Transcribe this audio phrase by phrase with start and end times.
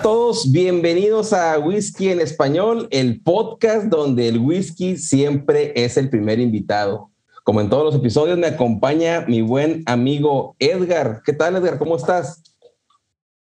[0.00, 6.08] A todos, bienvenidos a Whisky en Español, el podcast donde el whisky siempre es el
[6.08, 7.10] primer invitado.
[7.44, 11.20] Como en todos los episodios, me acompaña mi buen amigo Edgar.
[11.22, 11.76] ¿Qué tal, Edgar?
[11.76, 12.42] ¿Cómo estás?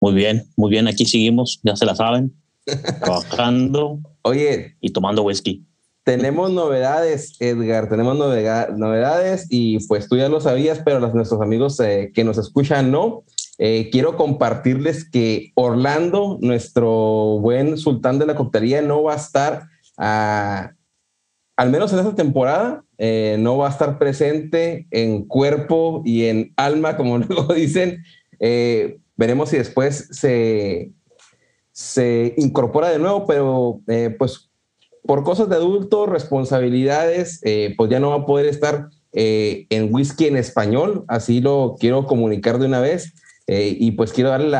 [0.01, 0.85] Muy bien, muy bien.
[0.89, 2.35] Aquí seguimos, ya se la saben,
[2.99, 3.99] trabajando.
[4.23, 4.75] Oye.
[4.81, 5.65] Y tomando whisky.
[6.03, 11.79] Tenemos novedades, Edgar, tenemos novedades y pues tú ya lo sabías, pero los, nuestros amigos
[11.79, 13.23] eh, que nos escuchan no.
[13.59, 19.67] Eh, quiero compartirles que Orlando, nuestro buen sultán de la coctelería, no va a estar,
[19.95, 26.53] al menos en esta temporada, eh, no va a estar presente en cuerpo y en
[26.57, 28.03] alma, como luego dicen.
[28.39, 30.91] Eh, veremos si después se,
[31.71, 33.81] se incorpora de nuevo, pero
[34.17, 34.49] pues
[35.03, 37.39] por cosas de adulto, responsabilidades,
[37.77, 42.57] pues ya no va a poder estar en whisky en español, así lo quiero comunicar
[42.57, 43.13] de una vez.
[43.47, 44.57] Eh, y pues quiero darle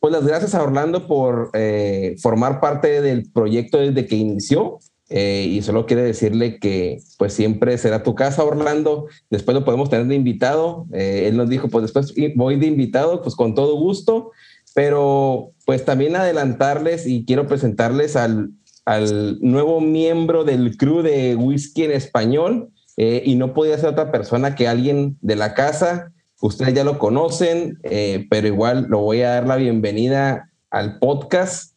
[0.00, 4.80] pues las gracias a Orlando por eh, formar parte del proyecto desde que inició.
[5.14, 9.06] Eh, y solo quiere decirle que pues siempre será tu casa, Orlando.
[9.30, 10.86] Después lo podemos tener de invitado.
[10.92, 14.32] él nos dijo, pues después voy de invitado, pues con todo gusto.
[14.74, 18.50] Pero pues también adelantarles y quiero presentarles al,
[18.86, 22.70] al nuevo miembro del crew de Whisky en Español.
[22.96, 26.12] y no podía ser otra persona que alguien de la casa,
[26.42, 31.76] Ustedes ya lo conocen, eh, pero igual lo voy a dar la bienvenida al podcast.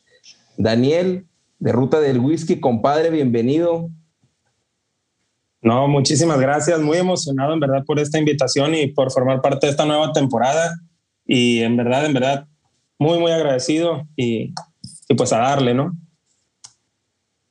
[0.57, 1.27] Daniel,
[1.59, 3.91] de Ruta del Whisky, compadre, bienvenido.
[5.61, 6.79] No, muchísimas gracias.
[6.79, 10.73] Muy emocionado en verdad por esta invitación y por formar parte de esta nueva temporada.
[11.27, 12.47] Y en verdad, en verdad,
[12.97, 14.51] muy, muy agradecido y,
[15.15, 15.95] pues a darle, ¿no?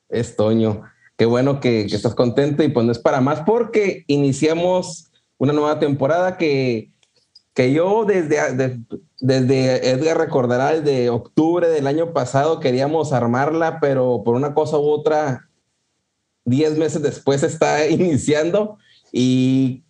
[0.08, 0.82] Es Toño.
[1.16, 5.52] Qué bueno que, que estás contento y pues no es para más porque iniciamos una
[5.52, 6.93] nueva temporada que
[7.54, 8.80] que yo desde,
[9.20, 14.88] desde Edgar recordará, desde octubre del año pasado queríamos armarla, pero por una cosa u
[14.88, 15.48] otra,
[16.44, 18.78] diez meses después está iniciando
[19.12, 19.84] y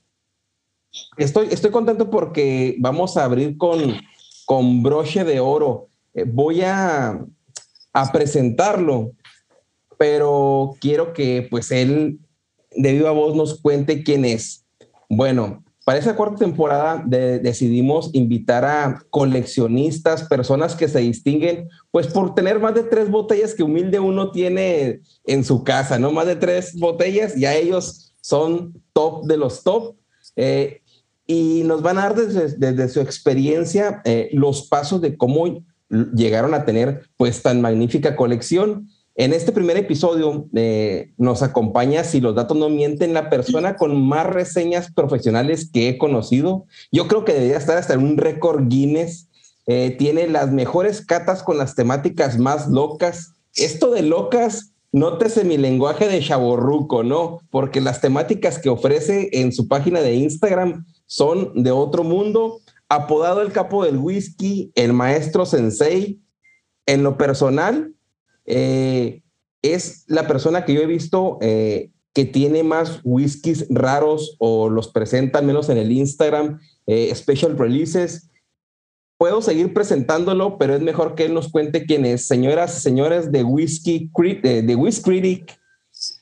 [1.17, 3.97] estoy, estoy contento porque vamos a abrir con,
[4.45, 5.89] con broche de oro.
[6.13, 7.25] Eh, voy a,
[7.95, 9.13] a presentarlo,
[9.97, 12.21] pero quiero que pues él
[12.77, 14.67] de viva voz nos cuente quién es.
[15.09, 22.35] Bueno, para esa cuarta temporada decidimos invitar a coleccionistas, personas que se distinguen, pues por
[22.35, 26.11] tener más de tres botellas que humilde uno tiene en su casa, ¿no?
[26.11, 29.97] Más de tres botellas, ya ellos son top de los top.
[30.37, 30.81] Eh,
[31.27, 35.65] y nos van a dar desde, su experiencia eh, los pasos de cómo
[36.15, 42.21] llegaron a tener pues tan magnífica colección en este primer episodio eh, nos acompaña, si
[42.21, 46.67] los datos no mienten, la persona con más reseñas profesionales que he conocido.
[46.91, 49.29] Yo creo que debería estar hasta en un récord Guinness.
[49.67, 53.35] Eh, tiene las mejores catas con las temáticas más locas.
[53.55, 57.39] Esto de locas, nótese mi lenguaje de chaborruco, ¿no?
[57.51, 62.61] Porque las temáticas que ofrece en su página de Instagram son de otro mundo.
[62.89, 66.21] Apodado el capo del whisky, el maestro sensei.
[66.87, 67.94] En lo personal,
[68.47, 69.23] eh,
[69.63, 74.89] es la persona que yo he visto eh, que tiene más whiskies raros o los
[74.89, 78.31] presenta al menos en el Instagram, eh, special releases.
[79.17, 82.27] puedo seguir presentándolo, pero es mejor que él nos cuente quién es.
[82.27, 84.11] Señoras señores de Whisky,
[84.43, 85.59] de, Whisky Critic,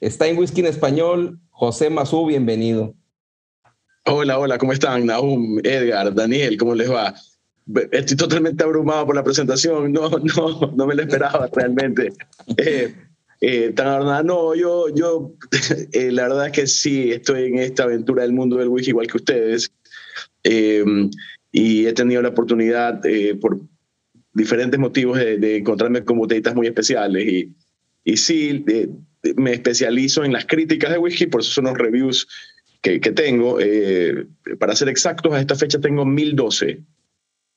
[0.00, 2.94] está en Whisky en Español, José Mazú, bienvenido.
[4.06, 5.06] Hola, hola, ¿cómo están?
[5.06, 7.14] Nahum, Edgar, Daniel, ¿cómo les va?
[7.92, 12.12] Estoy totalmente abrumado por la presentación, no, no, no me lo esperaba realmente.
[12.56, 12.94] Eh,
[13.40, 15.34] eh, tan no, yo, yo
[15.92, 19.06] eh, la verdad es que sí, estoy en esta aventura del mundo del wiki igual
[19.06, 19.72] que ustedes.
[20.44, 20.84] Eh,
[21.52, 23.60] y he tenido la oportunidad, eh, por
[24.32, 27.26] diferentes motivos, de, de, encontrarme con botellitas muy especiales.
[27.26, 27.52] Y,
[28.04, 28.64] y sí,
[29.36, 32.26] me especializo en las críticas de whisky, por eso son los reviews
[32.80, 33.58] que, que tengo.
[33.60, 34.26] Eh,
[34.58, 36.80] para ser exactos, a esta fecha tengo 1012,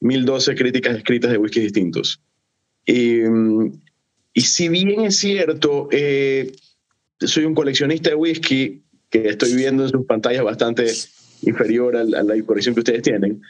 [0.05, 2.21] 1012 críticas escritas de whisky distintos.
[2.85, 3.21] Y,
[4.33, 6.51] y si bien es cierto, eh,
[7.19, 10.91] soy un coleccionista de whisky, que estoy viendo en sus pantallas bastante
[11.41, 13.41] inferior a la, a la colección que ustedes tienen,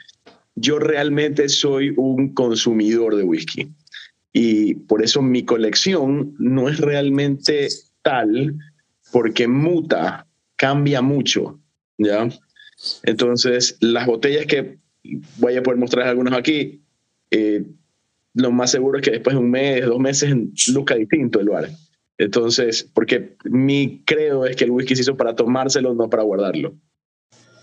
[0.55, 3.67] yo realmente soy un consumidor de whisky.
[4.31, 7.67] Y por eso mi colección no es realmente
[8.01, 8.55] tal,
[9.11, 11.59] porque muta, cambia mucho.
[11.97, 12.29] ¿ya?
[13.03, 14.77] Entonces, las botellas que
[15.37, 16.81] voy a poder mostrar algunas aquí,
[17.31, 17.63] eh,
[18.33, 20.35] lo más seguro es que después de un mes, dos meses,
[20.73, 21.69] luzca distinto el bar.
[22.17, 26.75] Entonces, porque mi credo es que el whisky se hizo para tomárselo, no para guardarlo.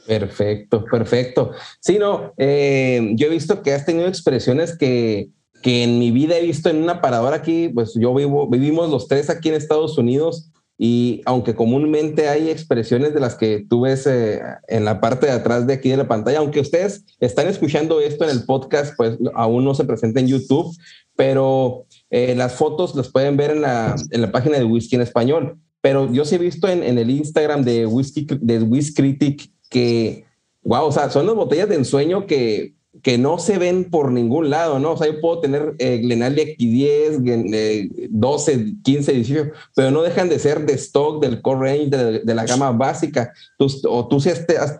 [0.06, 1.52] Perfecto, perfecto.
[1.80, 5.30] Sí, no, eh, yo he visto que has tenido expresiones que,
[5.62, 8.14] que en mi vida he visto en una paradora aquí, pues yo
[8.48, 10.50] vivimos los tres aquí en Estados Unidos
[10.84, 15.32] y aunque comúnmente hay expresiones de las que tú ves eh, en la parte de
[15.32, 19.16] atrás de aquí de la pantalla, aunque ustedes están escuchando esto en el podcast, pues
[19.34, 20.76] aún no se presenta en YouTube,
[21.14, 25.02] pero eh, las fotos las pueden ver en la, en la página de Whisky en
[25.02, 25.56] Español.
[25.80, 30.24] Pero yo sí he visto en, en el Instagram de Whisky, de Whisky Critic que,
[30.64, 34.48] wow, o sea, son las botellas de ensueño que, que no se ven por ningún
[34.48, 34.92] lado, ¿no?
[34.92, 40.28] O sea, yo puedo tener eh, Glenallia X10, eh, 12, 15, 18, pero no dejan
[40.28, 41.90] de ser de stock, del core range,
[42.24, 43.32] de, la gama básica.
[43.58, 44.30] Tú, o tú sí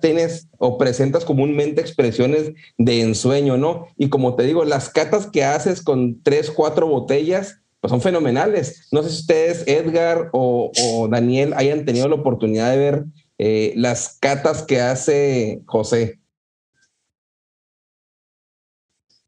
[0.00, 3.88] tienes o presentas comúnmente expresiones de ensueño, ¿no?
[3.98, 8.86] Y como te digo, las catas que haces con tres, cuatro botellas, pues son fenomenales.
[8.92, 13.04] No sé si ustedes, Edgar o, o Daniel, hayan tenido la oportunidad de ver
[13.44, 16.20] eh, las catas que hace José.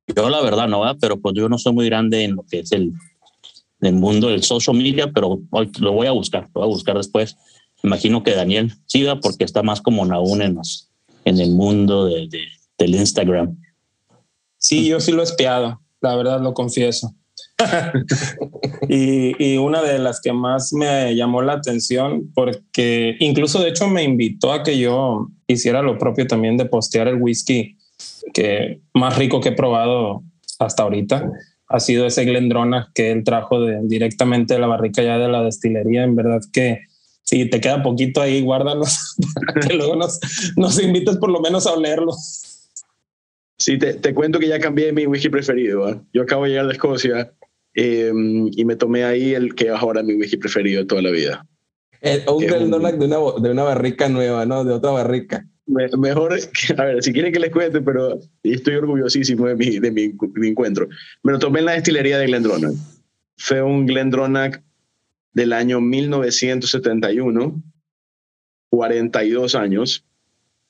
[0.07, 0.97] Yo la verdad no, ¿verdad?
[1.01, 2.93] pero pues yo no soy muy grande en lo que es el,
[3.81, 6.97] el mundo del social media, pero hoy lo voy a buscar, lo voy a buscar
[6.97, 7.37] después.
[7.83, 10.91] Imagino que Daniel siga porque está más como aún en, los,
[11.25, 12.45] en el mundo de, de,
[12.79, 13.59] del Instagram.
[14.59, 17.15] Sí, yo sí lo he espiado, la verdad lo confieso.
[18.89, 23.87] y, y, una de las que más me llamó la atención, porque incluso de hecho
[23.87, 27.74] me invitó a que yo hiciera lo propio también de postear el whisky
[28.33, 30.23] que más rico que he probado
[30.59, 31.31] hasta ahorita.
[31.69, 35.43] Ha sido ese Glendronach que él trajo de, directamente de la barrica ya de la
[35.43, 36.05] destilería.
[36.05, 36.81] En verdad que
[37.23, 39.17] si te queda poquito ahí, guárdalos
[39.47, 40.21] para que luego nos,
[40.57, 42.13] nos invites por lo menos a olerlo.
[43.57, 45.89] Sí, te, te, cuento que ya cambié mi whisky preferido.
[45.89, 46.01] ¿eh?
[46.13, 47.33] Yo acabo de llegar de Escocia
[47.75, 48.13] eh,
[48.53, 51.47] y me tomé ahí el que es ahora mi whisky preferido de toda la vida.
[52.01, 54.65] El, un Glendronach de una, de una barrica nueva, ¿no?
[54.65, 55.47] De otra barrica.
[55.67, 59.79] Me, mejor, que, a ver, si quieren que les cuente, pero estoy orgullosísimo de mi,
[59.79, 60.89] de mi, mi encuentro.
[61.23, 62.75] Me lo tomé en la destilería de Glendronach.
[63.37, 64.61] Fue un Glendronach
[65.33, 67.63] del año 1971,
[68.69, 70.05] 42 años,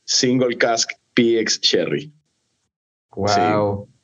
[0.05, 2.13] single cask PX Sherry.
[3.15, 3.29] Wow.
[3.87, 3.95] Sí.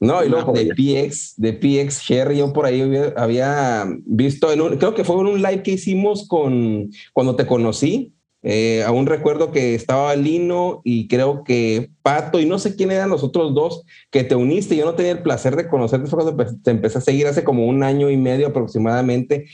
[0.00, 4.60] No, y luego de PX, de PX Sherry, yo por ahí había, había visto, en
[4.60, 8.12] un, creo que fue en un live que hicimos con cuando te conocí.
[8.42, 13.10] Eh, aún recuerdo que estaba Lino y creo que Pato, y no sé quién eran
[13.10, 14.76] los otros dos que te uniste.
[14.76, 17.66] Yo no tenía el placer de conocerte, fue cuando te empecé a seguir hace como
[17.66, 19.46] un año y medio aproximadamente.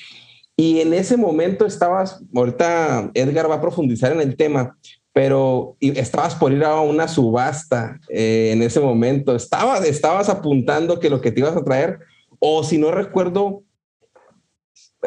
[0.56, 4.76] Y en ese momento estabas, ahorita Edgar va a profundizar en el tema,
[5.12, 9.36] pero estabas por ir a una subasta eh, en ese momento.
[9.36, 12.00] Estabas, estabas apuntando que lo que te ibas a traer,
[12.40, 13.62] o si no recuerdo,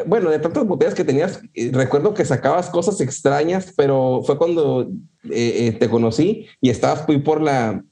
[0.06, 4.90] bueno, de tantas botellas que tenías, eh, recuerdo que sacabas cosas extrañas, pero fue cuando
[5.24, 7.84] eh, eh, te conocí y estabas muy por la,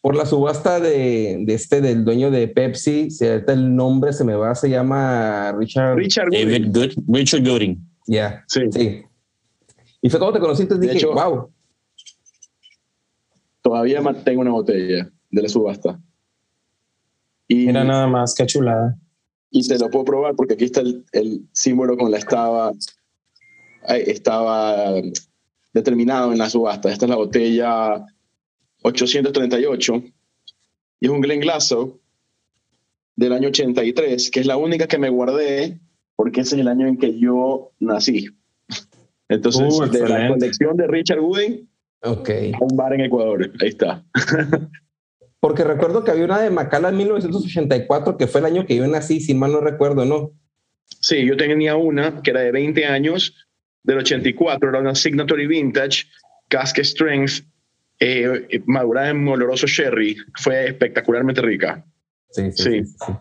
[0.00, 4.24] por la subasta de, de, este, del dueño de Pepsi, si ahorita el nombre se
[4.24, 5.96] me va, se llama Richard.
[5.96, 7.76] Richard David Good, Richard Gooding.
[8.06, 8.60] Ya, yeah, sí.
[8.70, 9.02] sí.
[10.00, 11.50] Y fue cuando te conociste, dije, hecho, wow.
[13.62, 16.00] Todavía tengo una botella de la subasta.
[17.46, 18.96] Y Mira nada más, qué chulada.
[19.54, 22.72] Y te lo puedo probar porque aquí está el, el símbolo con la estaba,
[23.86, 24.94] estaba
[25.74, 26.90] determinado en la subasta.
[26.90, 28.04] Esta es la botella
[28.82, 30.02] 838
[31.00, 32.00] y es un Glen Glasgow
[33.14, 35.78] del año 83, que es la única que me guardé
[36.16, 38.28] porque ese es el año en que yo nací.
[39.28, 41.68] Entonces, Uh, de la colección de Richard Wooding,
[42.04, 42.30] Ok.
[42.60, 43.52] un bar en Ecuador.
[43.60, 44.04] Ahí está.
[45.42, 48.86] Porque recuerdo que había una de Macala en 1984, que fue el año que yo
[48.86, 50.30] nací, si mal no recuerdo, ¿no?
[51.00, 53.48] Sí, yo tenía una que era de 20 años,
[53.82, 56.04] del 84, era una Signatory Vintage,
[56.46, 57.44] Cask Strength,
[57.98, 60.16] eh, madurada en oloroso sherry.
[60.36, 61.84] Fue espectacularmente rica.
[62.30, 62.62] Sí, sí.
[62.62, 62.84] Sí.
[62.84, 63.12] sí, sí.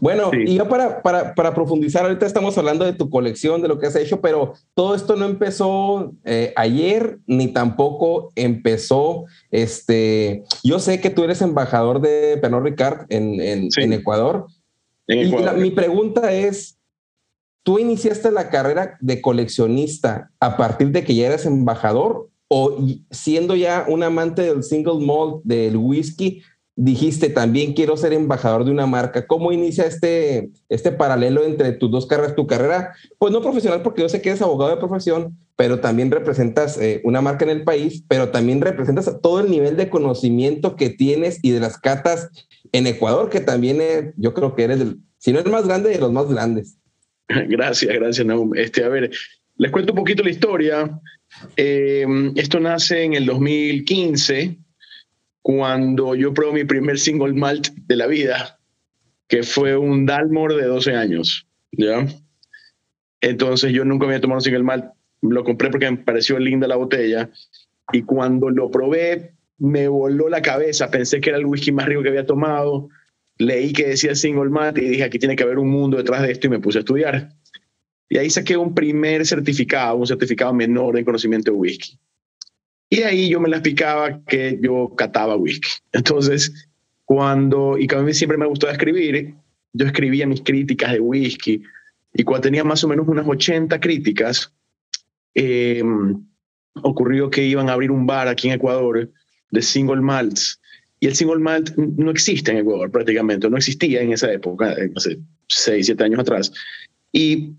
[0.00, 0.38] Bueno, Sí.
[0.46, 3.86] y ya para, para, para profundizar, ahorita estamos hablando de tu colección, de lo que
[3.86, 11.00] has hecho, pero todo esto no empezó eh, ayer, ni tampoco empezó, este, yo sé
[11.00, 13.82] que tú eres embajador de Pernod Ricard en, en, Sí.
[13.82, 14.46] en Ecuador,
[15.06, 15.46] En y Ecuador.
[15.46, 16.78] la- mi pregunta es,
[17.64, 22.76] ¿tú iniciaste la carrera de coleccionista a partir de que ya eras embajador o
[23.10, 26.42] siendo ya un amante del single malt, del whisky,
[26.74, 29.26] dijiste también quiero ser embajador de una marca?
[29.26, 32.34] ¿Cómo inicia este, este paralelo entre tus dos carreras?
[32.34, 36.10] Tu carrera, pues no profesional, porque yo sé que eres abogado de profesión, pero también
[36.10, 40.76] representas eh, una marca en el país, pero también representas todo el nivel de conocimiento
[40.76, 42.30] que tienes y de las catas
[42.72, 45.90] en Ecuador, que también eh, yo creo que eres, el, si no el más grande,
[45.90, 46.78] de los más grandes.
[47.48, 48.54] Gracias, gracias, Naum.
[48.56, 49.10] Este, a ver,
[49.56, 51.00] les cuento un poquito la historia.
[51.56, 54.58] Eh, esto nace en el 2015,
[55.42, 58.60] cuando yo probé mi primer single malt de la vida,
[59.28, 61.46] que fue un Dalmor de 12 años.
[61.72, 62.06] ¿ya?
[63.20, 64.86] Entonces yo nunca había tomado un single malt.
[65.20, 67.30] Lo compré porque me pareció linda la botella.
[67.92, 70.90] Y cuando lo probé, me voló la cabeza.
[70.90, 72.88] Pensé que era el whisky más rico que había tomado.
[73.38, 76.32] Leí que decía single malt y dije, aquí tiene que haber un mundo detrás de
[76.32, 77.30] esto y me puse a estudiar.
[78.08, 81.98] Y ahí saqué un primer certificado, un certificado menor en conocimiento de whisky.
[82.92, 85.70] Y ahí yo me las picaba que yo cataba whisky.
[85.92, 86.68] Entonces,
[87.06, 89.34] cuando, y que a mí siempre me gustó escribir,
[89.72, 91.62] yo escribía mis críticas de whisky.
[92.12, 94.52] Y cuando tenía más o menos unas 80 críticas,
[95.34, 95.82] eh,
[96.82, 99.10] ocurrió que iban a abrir un bar aquí en Ecuador
[99.50, 100.60] de single malts.
[101.00, 104.92] Y el single malt no existe en Ecuador prácticamente, no existía en esa época, eh,
[104.94, 105.18] hace
[105.48, 106.52] 6, 7 años atrás.
[107.10, 107.54] Y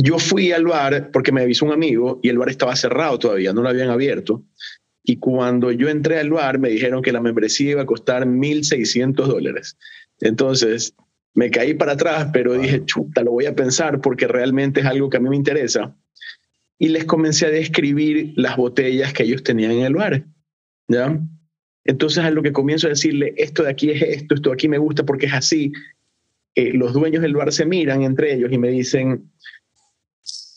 [0.00, 3.52] yo fui al bar porque me avisó un amigo y el bar estaba cerrado todavía,
[3.52, 4.44] no lo habían abierto.
[5.02, 9.14] Y cuando yo entré al bar me dijeron que la membresía iba a costar 1.600
[9.26, 9.76] dólares.
[10.20, 10.94] Entonces
[11.34, 15.10] me caí para atrás, pero dije, chuta, lo voy a pensar porque realmente es algo
[15.10, 15.96] que a mí me interesa.
[16.78, 20.24] Y les comencé a describir las botellas que ellos tenían en el bar.
[20.86, 21.20] ¿ya?
[21.84, 24.68] Entonces a lo que comienzo a decirle, esto de aquí es esto, esto de aquí
[24.68, 25.72] me gusta porque es así.
[26.54, 29.30] Eh, los dueños del bar se miran entre ellos y me dicen,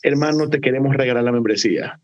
[0.02, 2.00] hermano, te queremos regalar la membresía.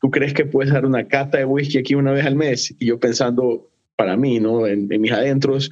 [0.00, 2.74] ¿Tú crees que puedes dar una cata de whisky aquí una vez al mes?
[2.78, 4.66] Y yo pensando, para mí, ¿no?
[4.66, 5.70] En, en mis adentros,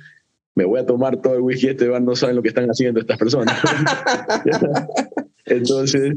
[0.55, 3.01] me voy a tomar todo el whisky este bar, no saben lo que están haciendo
[3.01, 3.57] estas personas.
[5.47, 6.15] Entonces,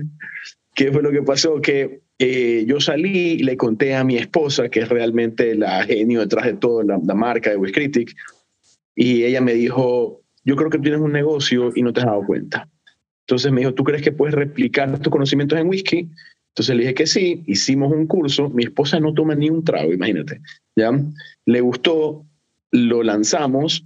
[0.76, 1.62] ¿qué fue lo que pasó?
[1.62, 6.22] Que eh, yo salí y le conté a mi esposa, que es realmente la genio
[6.22, 8.16] detrás de todo, la, la marca de Whisky Critic,
[8.96, 12.26] y ella me dijo, yo creo que tienes un negocio y no te has dado
[12.26, 12.68] cuenta.
[13.32, 16.10] Entonces me dijo, ¿tú crees que puedes replicar tus conocimientos en whisky?
[16.50, 19.94] Entonces le dije que sí, hicimos un curso, mi esposa no toma ni un trago,
[19.94, 20.42] imagínate,
[20.76, 20.92] ¿ya?
[21.46, 22.26] Le gustó,
[22.72, 23.86] lo lanzamos,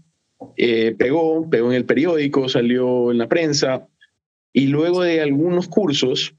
[0.58, 3.88] eh, pegó, pegó en el periódico, salió en la prensa,
[4.52, 6.34] y luego de algunos cursos,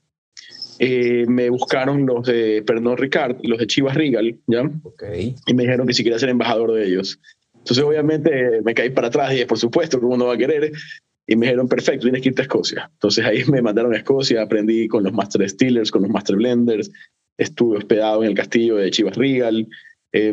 [0.80, 4.62] eh, me buscaron los de Pernod Ricard, los de Chivas Regal, ¿ya?
[4.82, 5.04] Ok.
[5.46, 7.20] Y me dijeron que si quería ser embajador de ellos.
[7.54, 10.72] Entonces, obviamente, me caí para atrás y por supuesto, ¿cómo no va a querer?
[11.26, 12.90] Y me dijeron, perfecto, tienes que irte a Escocia.
[12.92, 16.90] Entonces ahí me mandaron a Escocia, aprendí con los Master Distillers, con los Master Blenders,
[17.38, 19.66] estuve hospedado en el castillo de Chivas Regal.
[20.12, 20.32] Eh,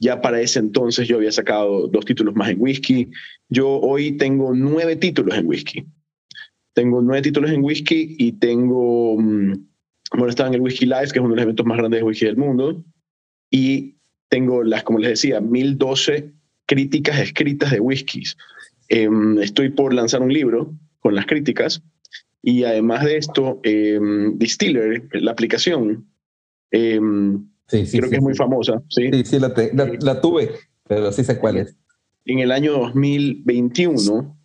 [0.00, 3.10] ya para ese entonces yo había sacado dos títulos más en whisky.
[3.48, 5.86] Yo hoy tengo nueve títulos en whisky.
[6.72, 9.66] Tengo nueve títulos en whisky y tengo, um,
[10.12, 12.04] bueno, estaba en el Whisky Live, que es uno de los eventos más grandes de
[12.04, 12.82] whisky del mundo.
[13.50, 13.96] Y
[14.30, 16.32] tengo las, como les decía, 1012
[16.66, 18.36] críticas escritas de whiskies.
[18.90, 19.08] Eh,
[19.40, 21.82] estoy por lanzar un libro con las críticas
[22.42, 23.98] y además de esto, eh,
[24.34, 26.06] Distiller, la aplicación,
[26.72, 27.00] eh,
[27.68, 28.82] Sí, sí, creo sí, que es muy famosa.
[28.88, 29.10] ¿sí?
[29.12, 30.50] Sí, sí, la, te- la- la tuve,
[30.88, 31.76] pero sí sé cuál es.
[32.24, 34.36] En el año 2021,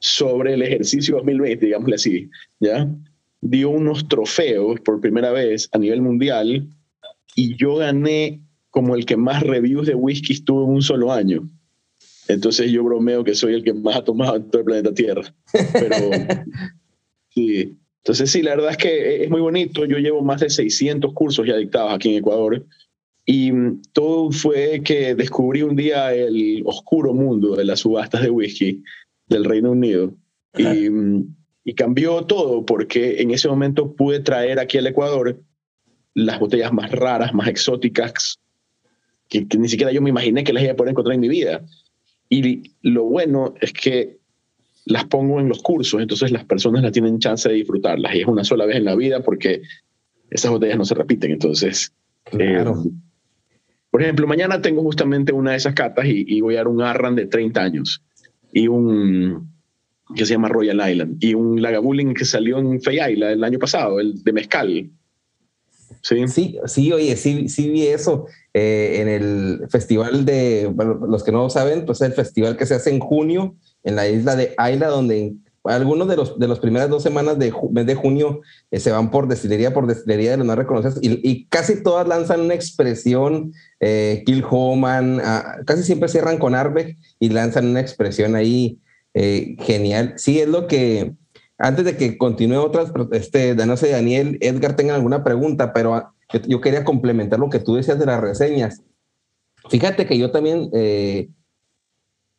[0.00, 2.88] sobre el ejercicio 2020, digámosle así, ¿ya?
[3.40, 6.68] dio unos trofeos por primera vez a nivel mundial
[7.36, 11.48] y yo gané como el que más reviews de whisky tuvo en un solo año.
[12.28, 15.34] Entonces yo bromeo que soy el que más ha tomado en todo el planeta Tierra.
[15.72, 15.96] Pero
[17.30, 17.76] sí.
[17.98, 19.84] Entonces sí, la verdad es que es muy bonito.
[19.84, 22.66] Yo llevo más de 600 cursos ya dictados aquí en Ecuador
[23.24, 28.30] Y mm, todo fue que descubrí un día el oscuro mundo de las subastas de
[28.30, 28.82] whisky
[29.26, 30.14] del Reino Unido.
[30.56, 35.40] Y, mm, y, cambió todo porque en ese momento pude traer aquí al Ecuador
[36.14, 38.38] las botellas más raras, más exóticas,
[39.28, 41.64] que, ni siquiera yo me imaginé que las iba a poder encontrar en mi vida.
[42.34, 44.18] Y lo bueno es que
[44.86, 48.14] las pongo en los cursos, entonces las personas la tienen chance de disfrutarlas.
[48.14, 49.62] Y es una sola vez en la vida porque
[50.30, 51.30] esas botellas no se repiten.
[51.30, 51.92] Entonces,
[52.24, 52.82] claro.
[52.84, 52.90] Eh,
[53.90, 57.14] por ejemplo, mañana tengo justamente una de esas catas y, voy a dar un Arran
[57.14, 58.02] de 30 años
[58.52, 59.54] y un
[60.16, 64.00] que se llama Royal Island y un Lagavulin que salió en Isla el año pasado,
[64.00, 64.90] el de mezcal.
[66.04, 71.24] Sí, sí, sí oye, sí, sí vi eso eh, en el festival de, bueno, los
[71.24, 74.36] que no saben, pues es el festival que se hace en junio en la isla
[74.36, 75.32] de Isla, donde
[75.64, 79.10] algunos de los de las primeras dos semanas de mes de junio eh, se van
[79.10, 84.22] por destilería por destilería de los no reconocidos y, casi todas lanzan una expresión eh,
[84.26, 88.78] Kill Homan ah, casi siempre cierran con Arbeck y lanzan una expresión ahí
[89.14, 90.14] eh, genial.
[90.16, 91.14] Sí es lo que
[91.58, 96.14] antes de que continúe otras este no sé Daniel Edgar tengan alguna pregunta pero ah,
[96.46, 98.82] yo, quería complementar lo que tú decías de las reseñas.
[99.68, 101.28] Fíjate que yo también eh,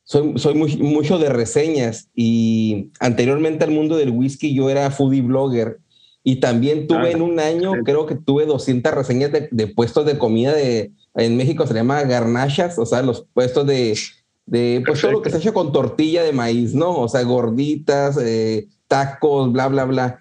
[0.03, 5.79] soy, soy mucho de reseñas y anteriormente al mundo del whisky yo era foodie blogger
[6.23, 10.53] y también tuve en un año, creo que tuve 200 reseñas de, puestos de comida
[10.53, 13.95] de, en México se llama garnachas, o sea, los puestos de,
[14.47, 16.97] de pues todo lo que se hace con tortilla de maíz, ¿no?
[16.99, 20.19] O sea, gorditas, eh, tacos, bla, bla, bla.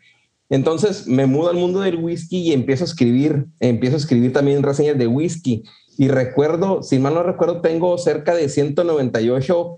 [0.50, 4.62] Entonces me mudo al mundo del whisky y empiezo a escribir, empiezo a escribir también
[4.62, 5.64] reseñas de whisky.
[5.96, 9.76] Y recuerdo, si mal no recuerdo, tengo cerca de 198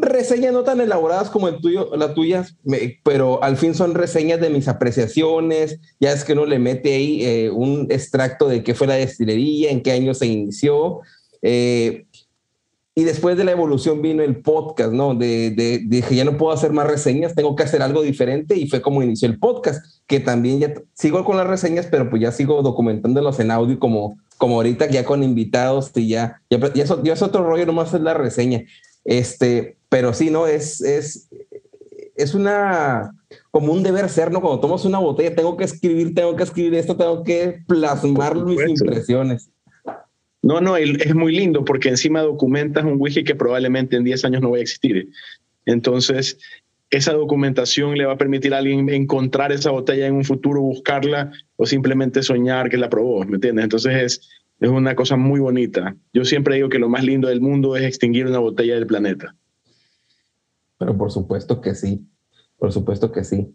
[0.00, 2.56] reseñas no tan elaboradas como el tuyo, las tuyas,
[3.02, 5.80] pero al fin son reseñas de mis apreciaciones.
[6.00, 9.70] Ya es que uno le mete ahí eh, un extracto de qué fue la destilería,
[9.70, 11.00] en qué año se inició.
[11.42, 12.06] Eh,
[12.98, 15.14] y después de la evolución vino el podcast, ¿no?
[15.14, 18.68] De, de, dije, ya no puedo hacer más reseñas, tengo que hacer algo diferente y
[18.68, 22.32] fue como inició el podcast, que también ya sigo con las reseñas, pero pues ya
[22.32, 27.00] sigo documentándolos en audio como, como ahorita ya con invitados y ya, ya, ya, eso,
[27.04, 28.64] ya es otro rollo, nomás es la reseña.
[29.04, 30.48] Este, pero sí, ¿no?
[30.48, 31.28] Es, es,
[32.16, 33.14] es una,
[33.52, 34.40] como un deber ser, ¿no?
[34.40, 38.58] Cuando tomas una botella, tengo que escribir, tengo que escribir esto, tengo que plasmar mis
[38.68, 39.52] impresiones.
[40.42, 44.42] No, no, es muy lindo porque encima documentas un whisky que probablemente en 10 años
[44.42, 45.08] no va a existir.
[45.66, 46.38] Entonces,
[46.90, 51.32] esa documentación le va a permitir a alguien encontrar esa botella en un futuro, buscarla
[51.56, 53.64] o simplemente soñar que la probó, ¿me entiendes?
[53.64, 54.28] Entonces es,
[54.60, 55.94] es una cosa muy bonita.
[56.12, 59.34] Yo siempre digo que lo más lindo del mundo es extinguir una botella del planeta.
[60.78, 62.08] Pero por supuesto que sí,
[62.56, 63.54] por supuesto que sí.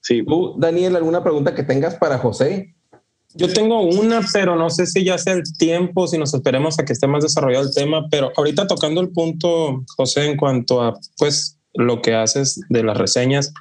[0.00, 0.24] Sí.
[0.24, 2.74] ¿Tú, Daniel, alguna pregunta que tengas para José?
[3.34, 6.84] Yo tengo una, pero no sé si ya sea el tiempo, si nos esperemos a
[6.84, 10.98] que esté más desarrollado el tema, pero ahorita tocando el punto, José, en cuanto a
[11.18, 13.52] pues lo que haces de las reseñas,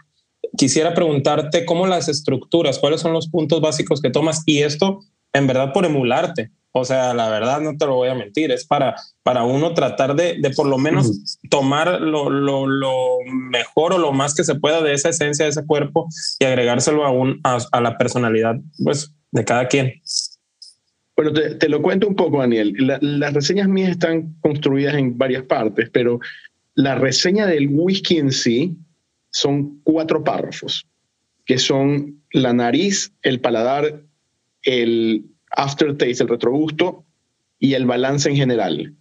[0.58, 5.02] quisiera preguntarte cómo las estructuras, cuáles son los puntos básicos que tomas y esto
[5.34, 6.52] en verdad por emularte.
[6.72, 10.16] O sea, la verdad no te lo voy a mentir, es para, para uno tratar
[10.16, 14.56] de, de por lo menos tomar lo, lo, lo, mejor o lo más que se
[14.56, 16.08] pueda de esa esencia de ese cuerpo
[16.40, 19.94] y agregárselo a, un, a, a la personalidad pues, de cada quien.
[21.16, 22.76] Bueno, te, lo cuento un poco, Daniel.
[23.02, 26.20] las reseñas mías están construidas en varias partes, pero
[26.76, 28.78] la reseña del whisky en sí
[29.32, 30.86] son cuatro párrafos,
[31.46, 34.04] que son la nariz, el paladar,
[34.62, 37.04] el aftertaste, el retrogusto
[37.58, 38.94] y el balance en general.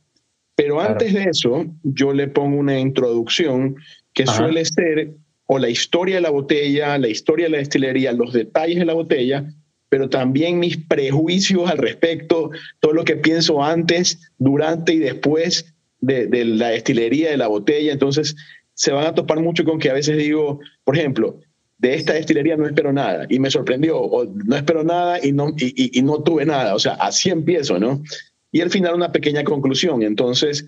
[0.54, 3.76] Pero antes de eso, yo le pongo una introducción
[4.14, 5.12] que suele ser
[5.44, 8.94] o la historia de la botella, la historia de la destilería, los detalles de la
[8.94, 9.52] botella
[9.88, 16.44] pero también mis prejuicios al respecto, todo lo que pienso antes, durante y después de,
[16.44, 17.92] la destilería, de la botella.
[17.92, 18.37] Entonces,
[18.75, 21.40] se van a topar mucho con que a veces digo, por ejemplo,
[21.79, 25.55] de esta destilería no espero nada y me sorprendió, o no espero nada y no,
[25.59, 26.75] y, no tuve nada.
[26.75, 28.03] O sea, así empiezo, ¿no?
[28.51, 30.03] Y al final una pequeña conclusión.
[30.03, 30.66] Entonces,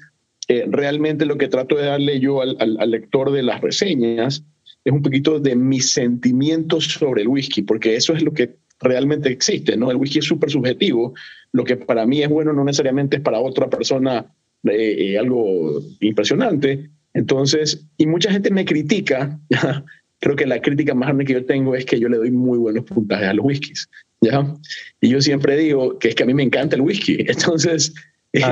[0.48, 4.44] eh, realmente lo que trato de darle yo al, al lector de las reseñas
[4.84, 9.30] es un poquito de mis sentimientos sobre el whisky, porque eso es lo que realmente
[9.30, 9.90] existe, ¿no?
[9.90, 11.14] El whisky es súper subjetivo.
[11.52, 14.26] Lo que para mí es bueno no necesariamente es para otra persona
[14.64, 16.90] eh, eh, algo impresionante.
[17.14, 19.38] Entonces, y mucha gente me critica,
[20.20, 22.58] creo que la crítica más grande que yo tengo es que yo le doy muy
[22.58, 23.88] buenos puntajes a los whiskies,
[24.20, 24.54] ¿ya?
[25.00, 27.16] Y yo siempre digo que es que a mí me encanta el whisky.
[27.28, 27.94] Entonces,
[28.32, 28.42] eh,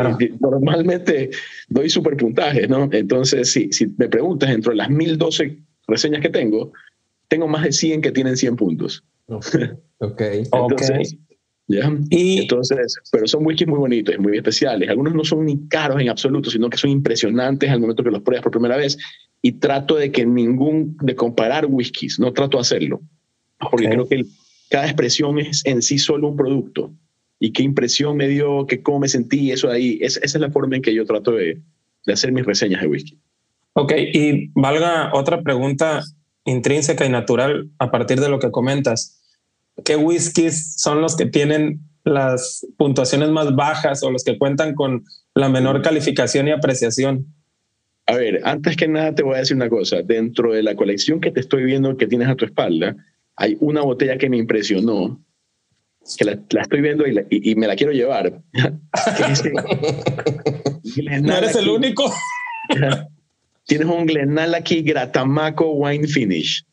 [0.40, 1.30] normalmente
[1.68, 2.88] doy súper puntajes, ¿no?
[2.92, 6.72] Entonces, si, si me preguntas, dentro de las 1012 reseñas que tengo,
[7.28, 9.04] tengo más de 100 que tienen 100 puntos.
[9.98, 10.20] Ok.
[10.20, 11.16] Entonces,
[11.68, 11.90] ¿ya?
[12.10, 14.90] Y entonces, pero son whiskies muy bonitos y muy especiales.
[14.90, 18.20] Algunos no son ni caros en absoluto, sino que son impresionantes al momento que los
[18.20, 18.98] pruebas por primera vez.
[19.40, 23.00] Y trato de que ningún, de comparar whiskies, no trato de hacerlo,
[23.70, 24.24] porque creo que
[24.68, 26.92] cada expresión es en sí solo un producto.
[27.38, 30.76] Y qué impresión me dio, que cómo me sentí, eso ahí, esa es la forma
[30.76, 31.60] en que yo trato de,
[32.06, 33.18] de hacer mis reseñas de whisky.
[33.74, 36.02] Ok, y valga otra pregunta
[36.46, 39.20] intrínseca y natural a partir de lo que comentas.
[39.85, 45.04] ¿Qué whiskies son los que tienen las puntuaciones más bajas o los que cuentan con
[45.35, 47.26] la menor calificación y apreciación?
[48.06, 49.98] A ver, antes que nada te voy a decir una cosa.
[50.02, 52.94] Dentro de la colección que te estoy viendo que tienes a tu espalda,
[53.35, 55.20] hay una botella que me impresionó,
[56.16, 58.40] que la, estoy viendo y, me la quiero llevar.
[61.22, 62.14] no eres el único.
[63.66, 66.64] Tienes un Glenallachie Gratamaco Wine Finish.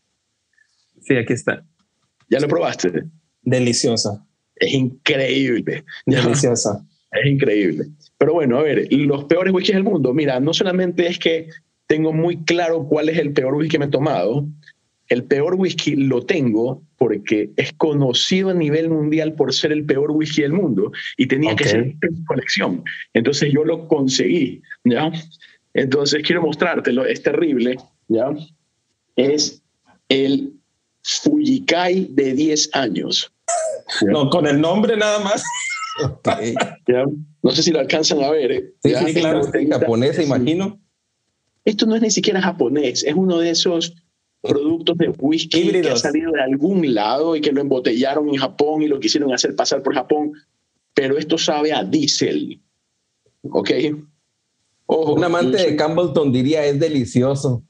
[1.02, 1.66] Sí, aquí está.
[2.30, 3.06] ¿Ya lo probaste?
[3.42, 4.26] Deliciosa.
[4.56, 5.84] Es increíble.
[6.06, 6.86] Deliciosa.
[7.14, 7.86] Es increíble.
[8.18, 10.16] Pero bueno, a ver, los peores whiskies del mundo.
[10.16, 11.48] Mira, no solamente es que
[11.86, 14.48] tengo muy claro cuál es el peor whisky que me he tomado,
[15.10, 20.10] el peor whisky lo tengo porque es conocido a nivel mundial por ser el peor
[20.10, 22.84] whisky del mundo y tenía que ser en colección.
[23.14, 25.12] Entonces yo lo conseguí, ¿ya?
[25.74, 28.30] Entonces quiero mostrártelo, es terrible, ¿ya?
[29.16, 29.62] Es
[30.10, 30.54] el
[31.04, 33.32] Fujikai de 10 años.
[34.08, 35.44] No, con el nombre nada más.
[37.44, 38.52] No sé si lo alcanzan a ver.
[38.52, 38.74] ¿eh?
[38.84, 40.80] Sí, sí, claro, en japonés, imagino.
[41.66, 43.94] Esto no es ni siquiera japonés, es uno de esos
[44.42, 48.82] productos de whisky que ha salido de algún lado y que lo embotellaron en Japón
[48.82, 50.34] y lo quisieron hacer pasar por Japón,
[50.94, 52.62] pero esto sabe a diésel.
[53.44, 53.72] ¿Ok?
[54.96, 57.64] Ojo, Un amante de Campbellton diría es delicioso.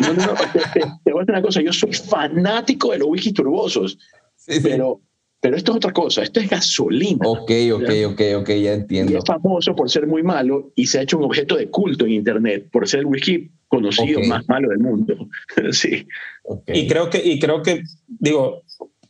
[0.00, 0.34] No, no, no,
[1.04, 3.98] te, voy a decir una cosa, yo soy fanático de los whisky turbosos,
[4.62, 5.00] pero,
[5.40, 7.26] pero esto es otra cosa, esto es gasolina.
[7.26, 9.16] Ok, ok, ok, ok, ya entiendo.
[9.16, 12.12] es famoso por ser muy malo y se ha hecho un objeto de culto en
[12.12, 15.14] Internet por ser el whisky conocido más malo del mundo.
[15.72, 16.06] sí.
[16.66, 18.62] Y creo que, y creo que, digo,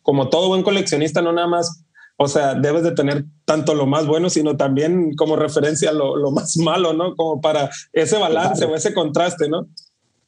[0.03, 1.84] como todo buen coleccionista, no nada más,
[2.17, 6.31] o sea, debes de tener tanto lo más bueno, sino también como referencia lo, lo
[6.31, 7.15] más malo, ¿no?
[7.17, 9.69] Como para ese balance o ese contraste, ¿no?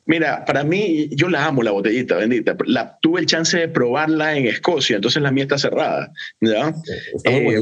[0.06, 2.56] Mira, para mí, yo la amo la botellita, bendita.
[2.64, 6.12] La, tuve el chance de probarla en Escocia, entonces la mía está cerrada.
[6.40, 6.72] ¿ya?
[7.24, 7.60] Eh,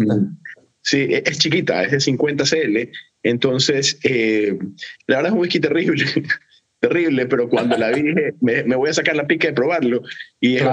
[0.82, 2.90] sí, e, es chiquita, es de 50 CL.
[3.22, 4.58] Entonces, eh,
[5.06, 6.04] la verdad es un whisky terrible.
[6.80, 10.02] terrible, pero cuando la dije, me, me, voy a sacar la pica de probarlo
[10.38, 10.64] y es,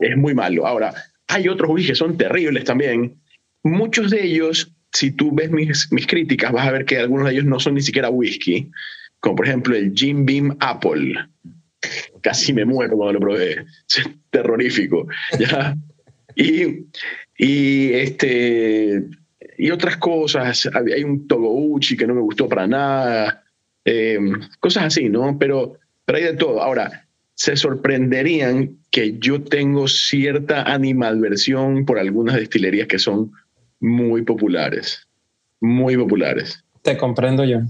[0.00, 0.66] es, muy malo.
[0.66, 0.92] Ahora,
[1.28, 3.20] hay otros whiskies que son terribles también.
[3.62, 7.32] Muchos de ellos, si tú ves mis, mis críticas, vas a ver que algunos de
[7.32, 8.70] ellos no son ni siquiera whisky,
[9.20, 11.14] como por ejemplo el Jim Beam Apple.
[12.20, 13.64] Casi me muero cuando lo probé.
[13.88, 15.06] Es terrorífico.
[15.38, 15.76] ¿ya?
[16.36, 16.86] Y,
[17.36, 19.04] y, este,
[19.58, 20.68] y otras cosas.
[20.74, 23.44] Hay un Togouchi que no me gustó para nada.
[23.84, 24.18] Eh,
[24.60, 25.38] cosas así, ¿no?
[25.38, 26.62] Pero, pero hay de todo.
[26.62, 27.03] Ahora,
[27.34, 33.32] se sorprenderían que yo tengo cierta animadversión por algunas destilerías que son
[33.80, 35.06] muy populares.
[35.60, 36.64] Muy populares.
[36.82, 37.60] Te comprendo yo.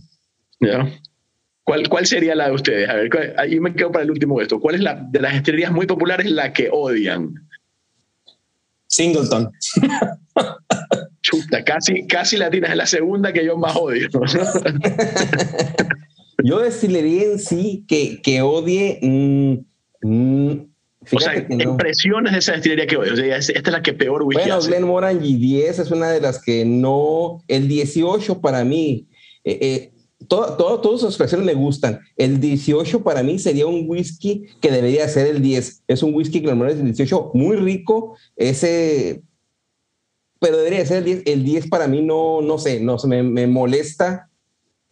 [0.60, 0.86] ¿Ya?
[1.64, 2.88] ¿Cuál, ¿Cuál sería la de ustedes?
[2.88, 4.60] A ver, ahí me quedo para el último esto.
[4.60, 7.34] ¿Cuál es la de las destilerías muy populares la que odian?
[8.86, 9.50] Singleton.
[11.22, 14.08] Chuta, casi, casi la tienes en la segunda que yo más odio.
[16.44, 18.98] yo destilería en sí que, que odie.
[19.00, 19.54] Mm,
[20.02, 20.66] mm,
[21.10, 23.14] o sea, impresiones de esa destilería que odio.
[23.14, 26.42] O sea, esta es la que peor whisky Bueno, Glenmorangie 10 es una de las
[26.42, 27.42] que no.
[27.48, 29.08] El 18 para mí.
[29.42, 29.92] Eh, eh,
[30.28, 32.00] todo, todo, todas sus expresiones me gustan.
[32.16, 35.84] El 18 para mí sería un whisky que debería ser el 10.
[35.88, 38.18] Es un whisky que es el 18 muy rico.
[38.36, 39.22] Ese,
[40.40, 41.22] pero debería ser el 10.
[41.24, 44.28] El 10 para mí no, no sé, no me, me molesta.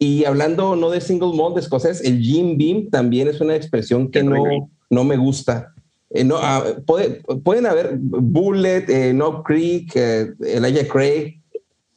[0.03, 4.11] Y hablando no de single malt de escocés, el Jim Beam también es una expresión
[4.11, 4.43] que no,
[4.89, 5.73] no me gusta.
[6.09, 11.39] Eh, no, ah, pueden haber Bullet, eh, No Creek, eh, Elijah Craig,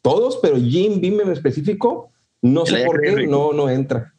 [0.03, 4.15] todos, pero Jim Beam en específico no sé por qué no, no entra.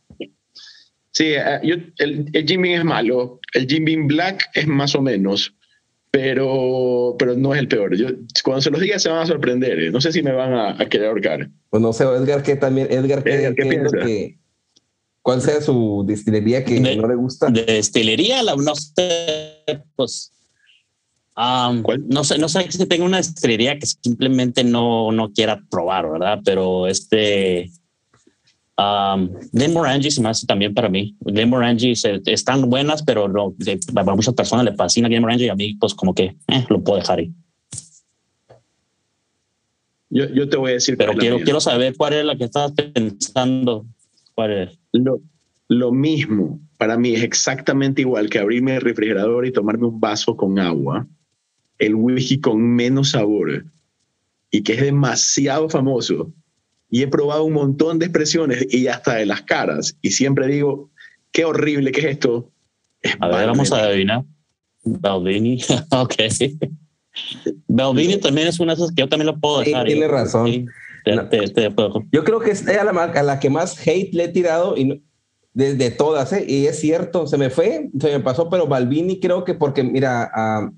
[1.11, 3.39] Sí, eh, yo, el, el Jim Beam es malo.
[3.53, 5.55] El Jim Beam Black es más o menos,
[6.11, 7.95] pero, pero no es el peor.
[7.95, 8.07] Yo,
[8.43, 9.79] cuando se los diga se van a sorprender.
[9.79, 9.91] Eh.
[9.91, 11.49] No sé si me van a, querer ahorcar.
[11.69, 12.87] Pues no sé, Edgar, ¿qué también?
[12.91, 13.97] Edgar, ¿qué, piensa?
[15.21, 17.49] ¿Cuál sea su destilería que no le gusta?
[17.49, 20.31] De destilería, la, no sé, pues...
[21.35, 26.39] no sé, no sé si tengo una destilería que simplemente no, no quiera probar, ¿verdad?
[26.45, 27.69] Pero este,
[28.77, 31.15] Um, Glenmorangie se me hace también para mí.
[31.21, 31.93] Glenmorangie
[32.25, 33.55] están buenas, pero no,
[33.95, 36.99] a muchas personas le fascina Glenmorangie y a mí, pues, como que eh, lo puedo
[36.99, 37.33] dejar ahí.
[40.09, 40.95] Yo, yo te voy a decir.
[40.97, 43.85] Pero quiero, quiero saber cuál es la que estabas pensando.
[44.35, 44.79] ¿Cuál es?
[44.93, 45.21] Lo,
[45.67, 50.37] lo mismo, para mí es exactamente igual que abrirme el refrigerador y tomarme un vaso
[50.37, 51.07] con agua.
[51.79, 53.65] El whisky con menos sabor
[54.49, 56.31] y que es demasiado famoso.
[56.89, 59.97] Y he probado un montón de expresiones y hasta de las caras.
[60.01, 60.89] Y siempre digo,
[61.31, 62.51] qué horrible que es esto.
[63.19, 64.23] a ver, vamos a adivinar.
[64.83, 66.13] Balvini, ok.
[67.67, 69.85] Balvini también es una de esas que yo también lo puedo dejar.
[69.85, 70.67] tiene razón.
[72.11, 75.03] yo creo que es a la, a la que más hate le he tirado y
[75.57, 76.45] desde todas, ¿eh?
[76.47, 80.29] y es cierto, se me fue, se me pasó, pero Balvini creo que porque, mira,
[80.31, 80.71] a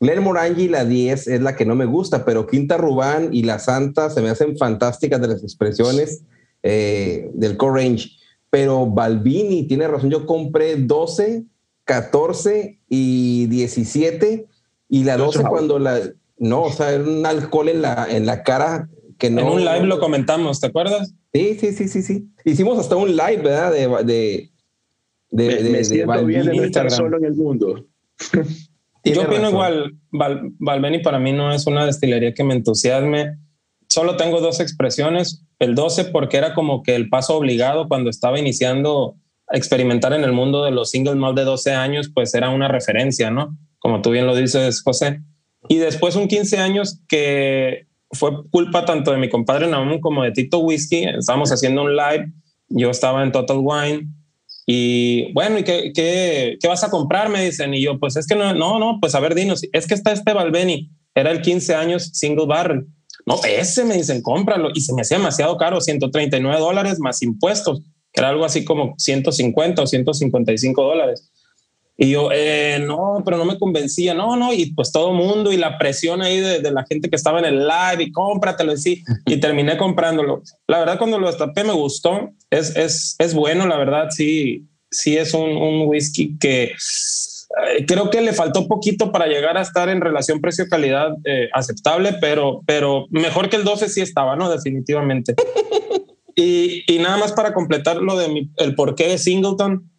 [0.00, 3.58] Glenn Morangi, la 10 es la que no me gusta, pero Quinta Rubán y la
[3.58, 6.22] Santa se me hacen fantásticas de las expresiones
[6.62, 8.10] eh, del core range.
[8.50, 11.44] Pero Balbini tiene razón, yo compré 12,
[11.84, 14.46] 14 y 17
[14.88, 16.00] y la 12 cuando la...
[16.38, 19.40] No, o sea, era un alcohol en la, en la cara que no...
[19.40, 21.12] En un live lo comentamos, ¿te acuerdas?
[21.32, 22.28] Sí, sí, sí, sí, sí.
[22.44, 23.72] Hicimos hasta un live, ¿verdad?
[23.72, 23.88] De...
[24.04, 24.50] de,
[25.30, 27.84] de, me, me siento bien de no estar solo en el mundo.
[29.12, 33.38] Yo opino igual, Val, Valveni para mí no es una destilería que me entusiasme.
[33.88, 35.44] Solo tengo dos expresiones.
[35.58, 39.16] El 12 porque era como que el paso obligado cuando estaba iniciando
[39.48, 42.68] a experimentar en el mundo de los single malt de 12 años, pues era una
[42.68, 43.56] referencia, ¿no?
[43.78, 45.20] Como tú bien lo dices, José.
[45.68, 50.32] Y después un 15 años que fue culpa tanto de mi compadre Naum como de
[50.32, 51.04] Tito Whisky.
[51.04, 52.32] Estábamos haciendo un live,
[52.68, 54.08] yo estaba en Total Wine
[54.70, 57.30] y bueno, ¿y qué, qué, qué, vas a comprar?
[57.30, 57.72] Me dicen.
[57.72, 60.12] Y yo, pues es que no, no, no, pues a ver, dinos, es que está
[60.12, 62.86] este Balbeni, era el 15 años single barrel.
[63.24, 64.68] No, ese me dicen, cómpralo.
[64.74, 67.80] Y se me hacía demasiado caro, 139 dólares más impuestos,
[68.12, 71.30] que era algo así como 150 o 155 dólares.
[72.00, 75.56] Y yo, eh, no, pero no me convencía, no, no, y pues todo mundo y
[75.56, 79.02] la presión ahí de, de la gente que estaba en el live y cómpratelo y
[79.26, 80.42] y terminé comprándolo.
[80.68, 85.16] La verdad, cuando lo destapé me gustó, es, es, es bueno, la verdad, sí, sí
[85.16, 89.88] es un, un whisky que eh, creo que le faltó poquito para llegar a estar
[89.88, 94.48] en relación precio-calidad eh, aceptable, pero, pero mejor que el 12 sí estaba, ¿no?
[94.48, 95.34] Definitivamente.
[96.36, 99.90] y, y nada más para completar lo de mi, el porqué de Singleton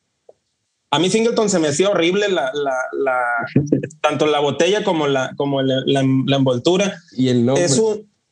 [0.91, 3.19] a mí Singleton se me hacía horrible la, la, la
[4.01, 6.01] tanto la botella como la, como la, la,
[6.35, 6.99] envoltura.
[7.15, 7.65] Y el nombre.
[7.65, 7.81] Es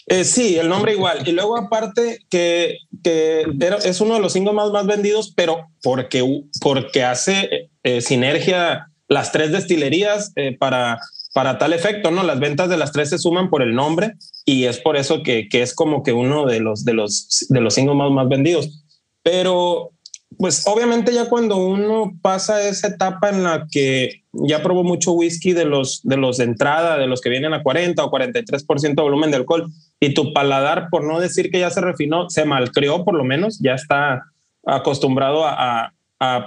[0.10, 1.28] eh, sí, el nombre igual.
[1.28, 3.46] Y luego aparte que, que
[3.84, 9.34] es uno de los singles más, más vendidos, pero porque, porque hace eh, sinergia las
[9.34, 11.00] tres destilerías eh, para,
[11.34, 12.24] para tal efecto, ¿no?
[12.24, 14.14] Las ventas de las tres se suman por el nombre
[14.46, 17.60] y es por eso que, que es como que uno de los, de los, de
[17.60, 18.86] los singles más, más vendidos.
[19.24, 19.92] Pero
[20.38, 25.54] pues obviamente ya cuando uno pasa esa etapa en la que ya probó mucho whisky
[25.54, 29.02] de los de los de entrada, de los que vienen a 40 o 43% de
[29.02, 33.04] volumen de alcohol y tu paladar, por no decir que ya se refinó, se malcrió
[33.04, 34.26] por lo menos, ya está
[34.66, 35.94] acostumbrado a,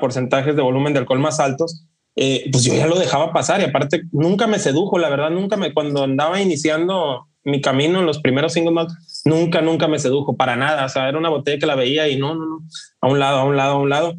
[0.01, 3.65] porcentajes de volumen de alcohol más altos, eh, pues yo ya lo dejaba pasar y
[3.65, 8.21] aparte nunca me sedujo, la verdad, nunca me, cuando andaba iniciando mi camino en los
[8.21, 8.91] primeros cinco malt,
[9.25, 10.85] nunca, nunca me sedujo para nada.
[10.85, 12.61] O sea, era una botella que la veía y no, no, no,
[13.01, 14.15] a un lado, a un lado, a un lado.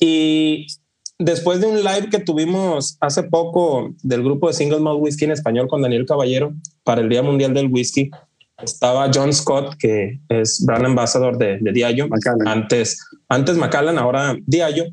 [0.00, 0.66] Y
[1.18, 5.32] después de un live que tuvimos hace poco del grupo de Single Malt Whisky en
[5.32, 8.10] español con Daniel Caballero para el Día Mundial del Whisky,
[8.62, 12.08] estaba John Scott, que es brand ambassador de, de Diageo,
[12.46, 14.86] antes, antes Macallan, ahora Diageo,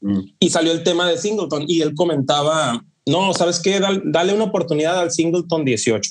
[0.00, 0.20] mm.
[0.40, 3.80] y salió el tema de Singleton y él comentaba, no, ¿sabes qué?
[4.04, 6.10] dale una oportunidad al Singleton 18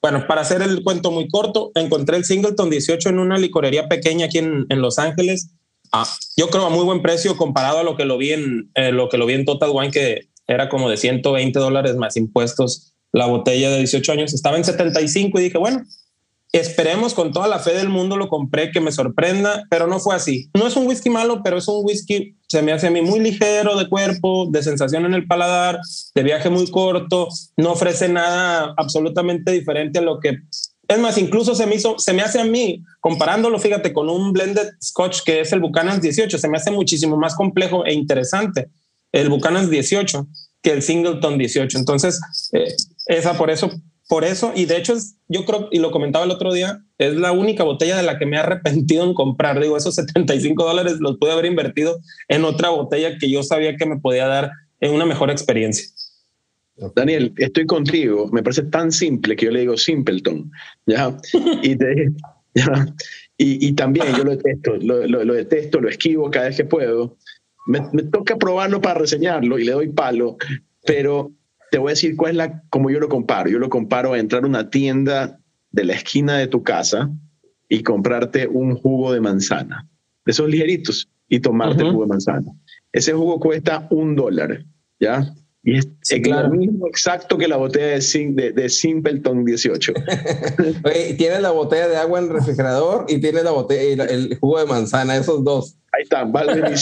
[0.00, 4.26] bueno, para hacer el cuento muy corto, encontré el Singleton 18 en una licorería pequeña
[4.26, 5.54] aquí en, Los Ángeles.
[5.92, 6.06] Ah,
[6.36, 9.08] yo creo a muy buen precio comparado a lo que lo vi en eh, lo
[9.08, 13.26] que lo vi en Total Wine, que era como de 120 dólares más impuestos la
[13.26, 14.34] botella de 18 años.
[14.34, 15.82] Estaba en 75 y dije, bueno,
[16.52, 20.14] Esperemos con toda la fe del mundo lo compré, que me sorprenda, pero no fue
[20.14, 20.48] así.
[20.54, 23.20] No es un whisky malo, pero es un whisky, se me hace a mí muy
[23.20, 25.78] ligero de cuerpo, de sensación en el paladar,
[26.14, 30.38] de viaje muy corto, no ofrece nada absolutamente diferente a lo que...
[30.88, 34.32] Es más, incluso se me hizo, se me hace a mí, comparándolo, fíjate, con un
[34.32, 38.70] blended scotch que es el Buchanan 18, se me hace muchísimo más complejo e interesante
[39.12, 40.26] el Buchanan 18
[40.62, 41.76] que el Singleton 18.
[41.76, 42.18] Entonces,
[42.52, 42.74] eh,
[43.06, 43.70] esa por eso
[44.08, 44.94] por eso, y de hecho,
[45.28, 48.24] yo creo, y lo comentaba el otro día, es la única botella de la que
[48.24, 49.60] me he arrepentido en comprar.
[49.60, 53.84] Digo, esos 75 dólares los pude haber invertido en otra botella que yo sabía que
[53.84, 55.86] me podía dar en una mejor experiencia.
[56.94, 58.28] Daniel, estoy contigo.
[58.32, 60.50] Me parece tan simple que yo le digo Simpleton.
[60.86, 61.16] ¿ya?
[61.62, 61.76] Y,
[63.68, 67.16] y, también yo lo detesto, lo, lo, detesto, lo esquivo cada vez que puedo.
[67.66, 70.38] Me, toca probarlo para reseñarlo y le doy palo,
[70.86, 71.32] pero
[71.70, 73.50] te voy a decir cuál es la, como yo lo comparo.
[73.50, 75.38] Yo lo comparo a entrar a una tienda
[75.70, 77.10] de la esquina de tu casa
[77.68, 79.86] y comprarte un jugo de manzana,
[80.24, 82.52] de esos ligeritos, y tomarte el jugo de manzana.
[82.92, 84.64] Ese jugo cuesta un dólar,
[84.98, 85.34] ¿ya?
[85.62, 85.88] Y es
[86.24, 89.92] lo mismo exacto que la botella de, de, Simpleton 18.
[91.18, 94.66] tienes la botella de agua en el refrigerador y tienes la botella, el, jugo de
[94.66, 95.76] manzana, esos dos.
[95.92, 96.62] Ahí están, vale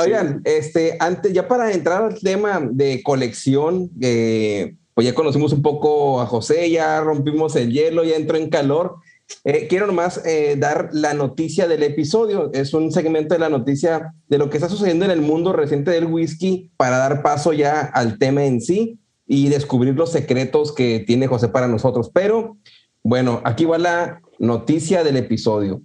[0.00, 5.62] oigan, este, antes, ya para entrar al tema de colección, eh, pues ya conocimos un
[5.62, 8.96] poco a José, ya rompimos el hielo, ya entró en calor.
[9.44, 12.50] Eh, quiero nomás eh, dar la noticia del episodio.
[12.52, 15.90] Es un segmento de la noticia de lo que está sucediendo en el mundo reciente
[15.90, 21.04] del whisky para dar paso ya al tema en sí y descubrir los secretos que
[21.06, 22.10] tiene José para nosotros.
[22.12, 22.56] Pero
[23.04, 25.82] bueno, aquí va la noticia del episodio.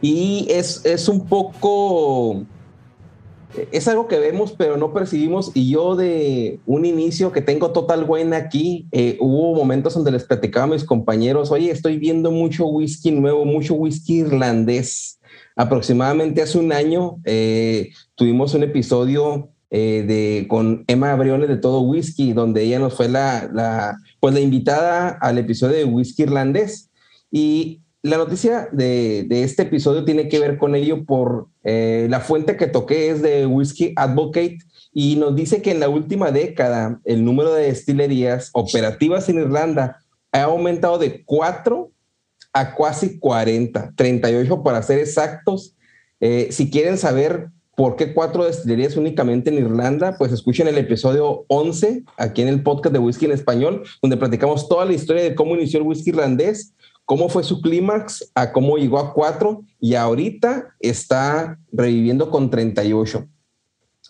[0.00, 2.46] Y es, es un poco
[3.72, 8.04] es algo que vemos pero no percibimos y yo de un inicio que tengo Total
[8.06, 12.66] Wine aquí, eh, hubo momentos donde les platicaba a mis compañeros, oye, estoy viendo mucho
[12.66, 15.18] whisky nuevo, mucho whisky irlandés.
[15.56, 21.80] Aproximadamente hace un año eh, tuvimos un episodio eh, de, con Emma Abriones de Todo
[21.80, 26.90] Whisky, donde ella nos fue la, la, pues la invitada al episodio de whisky irlandés.
[27.30, 32.56] Y la noticia de, este episodio tiene que ver con ello por eh, la fuente
[32.56, 34.58] que toqué es de Whiskey Advocate
[34.92, 39.98] y nos dice que en la última década el número de destilerías operativas en Irlanda
[40.32, 41.90] ha aumentado de 4
[42.52, 45.74] a casi 40, 38 para ser exactos.
[46.20, 51.44] Eh, si quieren saber por qué cuatro destilerías únicamente en Irlanda, pues escuchen el episodio
[51.48, 55.34] 11 aquí en el podcast de Whisky en Español, donde platicamos toda la historia de
[55.36, 56.74] cómo inició el whisky irlandés
[57.08, 63.26] cómo fue su clímax, a cómo llegó a 4 y ahorita está reviviendo con 38.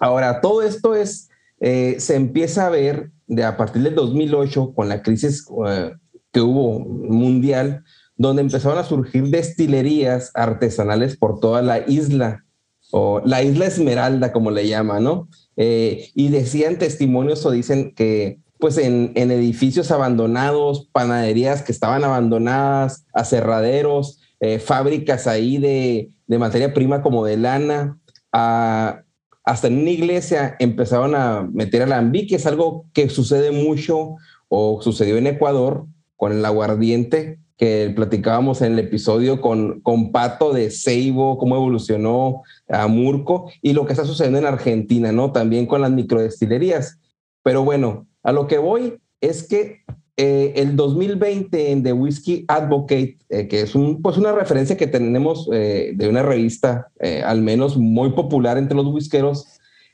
[0.00, 1.28] Ahora, todo esto es,
[1.60, 5.92] eh, se empieza a ver de a partir del 2008 con la crisis eh,
[6.32, 7.84] que hubo mundial,
[8.16, 12.46] donde empezaron a surgir destilerías artesanales por toda la isla,
[12.90, 15.28] o la isla Esmeralda, como le llaman, ¿no?
[15.56, 23.06] Eh, y decían testimonios o dicen que pues en, edificios abandonados, panaderías que estaban abandonadas,
[23.12, 27.98] aserraderos, eh, fábricas ahí de, materia prima como de lana,
[28.32, 34.16] hasta en una iglesia empezaron a meter alambique, que es algo que sucede mucho
[34.48, 40.52] o sucedió en Ecuador con el aguardiente que platicábamos en el episodio con, con Pato
[40.52, 45.32] de Seibo, cómo evolucionó a Murco y lo que está sucediendo en Argentina, ¿no?
[45.32, 47.00] También con las microdestilerías.
[47.42, 49.80] Pero bueno, a lo que voy es que
[50.18, 54.86] eh, el 2020 en The Whiskey Advocate, eh, que es un, pues una referencia que
[54.86, 56.92] tenemos eh, de una revista,
[57.24, 59.46] al menos muy popular entre los whiskeros,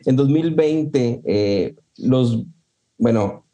[0.04, 2.44] en 2020, los,
[2.98, 3.44] bueno,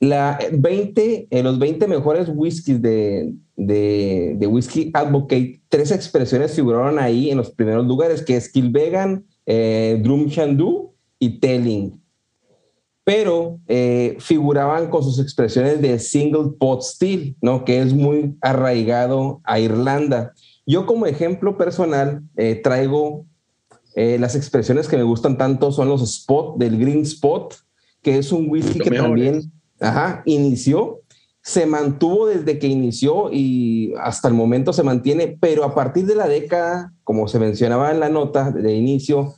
[0.00, 7.38] la 20, los 20 mejores whiskies de, de, Whiskey Advocate, tres expresiones figuraron ahí en
[7.38, 11.99] los primeros lugares, que es Drum Shandu y Telling
[13.10, 17.64] pero eh, figuraban con sus expresiones de single pot still, ¿no?
[17.64, 20.32] que es muy arraigado a Irlanda.
[20.64, 23.26] Yo como ejemplo personal eh, traigo
[23.96, 27.52] eh, las expresiones que me gustan tanto son los spot del Green Spot,
[28.00, 31.00] que es un whisky que también ajá, inició,
[31.42, 36.14] se mantuvo desde que inició y hasta el momento se mantiene, pero a partir de
[36.14, 39.34] la década, como se mencionaba en la nota de inicio,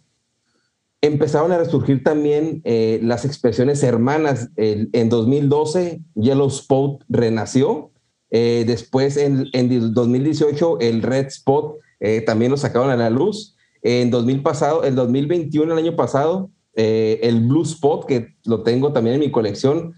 [1.03, 4.49] empezaron a resurgir también eh, las expresiones hermanas.
[4.57, 7.91] en 2012, Yellow Spot renació.
[8.31, 13.57] Eh, después, en, en, 2018, el Red Spot eh, también lo sacaron a la luz.
[13.83, 19.15] En 2000 pasado, el 2021, el año pasado, el Blue Spot, que lo tengo también
[19.15, 19.95] en mi colección,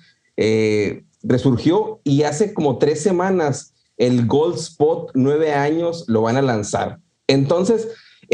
[1.22, 6.98] resurgió y hace como tres semanas el Gold Spot, nueve años, lo van a lanzar.
[7.26, 7.88] Entonces,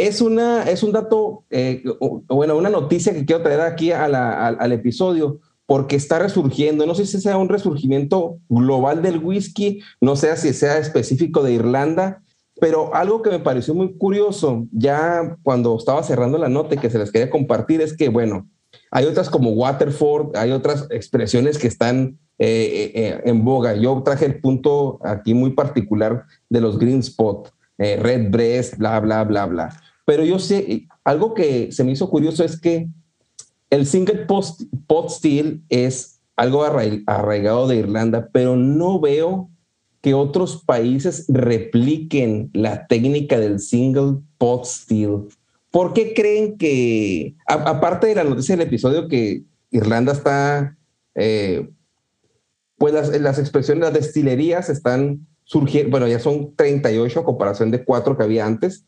[0.07, 1.82] es, una, es un dato, eh,
[2.28, 6.86] bueno, una noticia que quiero traer aquí al, episodio, porque está resurgiendo.
[6.86, 11.53] No sé si sea un resurgimiento global del whisky, no sé si sea específico de
[11.53, 12.22] Irlanda,
[12.61, 16.98] pero algo que me pareció muy curioso, ya cuando estaba cerrando la nota que se
[16.98, 18.48] les quería compartir, es que, bueno,
[18.90, 23.74] hay otras como Waterford, hay otras expresiones que están eh, eh, en boga.
[23.74, 27.53] Yo traje el punto aquí muy particular de los Green Spot.
[27.78, 29.80] Eh, red Breast, bla, bla, bla, bla.
[30.11, 32.88] Pero yo sé, algo que se me hizo curioso es que
[33.70, 39.50] el single post, pot steel es algo arraigado de Irlanda, pero no veo
[40.00, 45.28] que otros países repliquen la técnica del single pot steel.
[45.70, 50.76] ¿por qué creen que, aparte de la noticia del episodio, que Irlanda está,
[51.14, 51.70] eh,
[52.78, 58.16] pues las, expresiones, las destilerías están surgiendo, bueno, ya son 38 a comparación de 4
[58.16, 58.86] que había antes.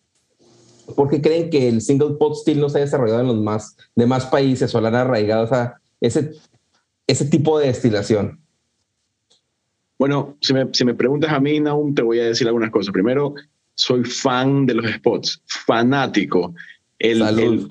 [0.97, 3.77] ¿Por qué creen que el single pot still no se ha desarrollado en los más
[3.95, 6.33] demás países o la han arraigado a ese,
[7.07, 8.41] ese tipo de destilación?
[9.99, 12.93] Bueno, si me, si me preguntas a mí, Naum, te voy a decir algunas cosas.
[12.93, 13.35] Primero,
[13.75, 16.55] soy fan de los spots, fanático.
[16.99, 17.69] El, el,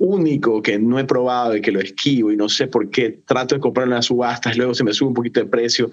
[0.00, 3.54] único que no he probado y que lo esquivo y no sé por qué trato
[3.54, 5.90] de comprarlo en las subastas, luego se me sube un poquito de precio,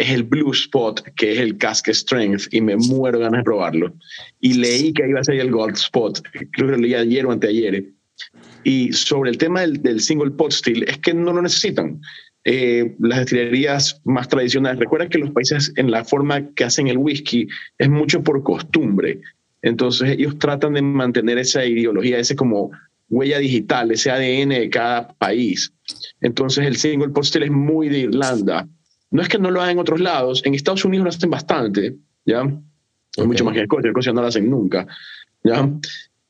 [0.00, 3.94] es el Blue Spot, que es el Cask Strength, y me muero ganas de probarlo.
[4.40, 6.22] Y leí que iba a ser el Gold Spot,
[6.52, 7.84] creo que lo leí ayer o anteayer.
[8.64, 12.00] Y sobre el tema del, del single pot still, es que no lo necesitan.
[12.44, 14.80] Eh, las destilerías más tradicionales.
[14.80, 17.46] Recuerda que los países en la forma que hacen el whisky
[17.76, 19.20] es mucho por costumbre.
[19.60, 22.70] Entonces ellos tratan de mantener esa ideología, ese como
[23.10, 25.70] huella digital, ese ADN de cada país.
[26.22, 28.66] Entonces el single postel es muy de Irlanda.
[29.10, 31.96] No es que no lo hagan en otros lados, en Estados Unidos lo hacen bastante,
[32.24, 32.44] ¿ya?
[32.44, 34.86] Mucho más que en Escocia, en Escocia no lo hacen nunca,
[35.42, 35.68] ¿ya?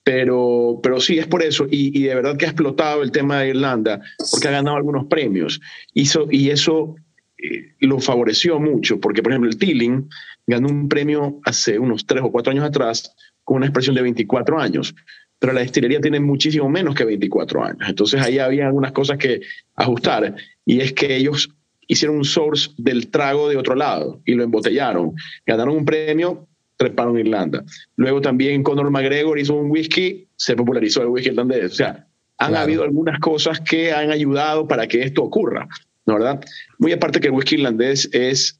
[0.03, 1.66] Pero, pero sí, es por eso.
[1.70, 4.01] Y, de verdad que ha explotado el tema de Irlanda
[4.31, 5.61] porque ha ganado algunos premios.
[5.93, 6.97] Hizo, y eso
[7.37, 10.09] eh, lo favoreció mucho, porque por ejemplo el Tilling
[10.47, 13.14] ganó un premio hace unos tres o cuatro años atrás
[13.45, 14.95] con una expresión de 24 años,
[15.39, 17.89] pero la destilería tiene muchísimo menos que 24 años.
[17.89, 19.43] Entonces ahí había algunas cosas que
[19.76, 21.55] ajustar y es que ellos
[21.91, 25.12] hicieron un source del trago de otro lado y lo embotellaron.
[25.45, 27.62] Ganaron un premio treparon Irlanda.
[27.97, 31.72] Luego también Conor McGregor hizo un whisky, se popularizó el whisky irlandés.
[31.72, 32.07] O sea,
[32.38, 35.68] han habido algunas cosas que han ayudado para que esto ocurra,
[36.07, 36.41] ¿no verdad?
[36.78, 38.59] Muy aparte que el whisky irlandés es,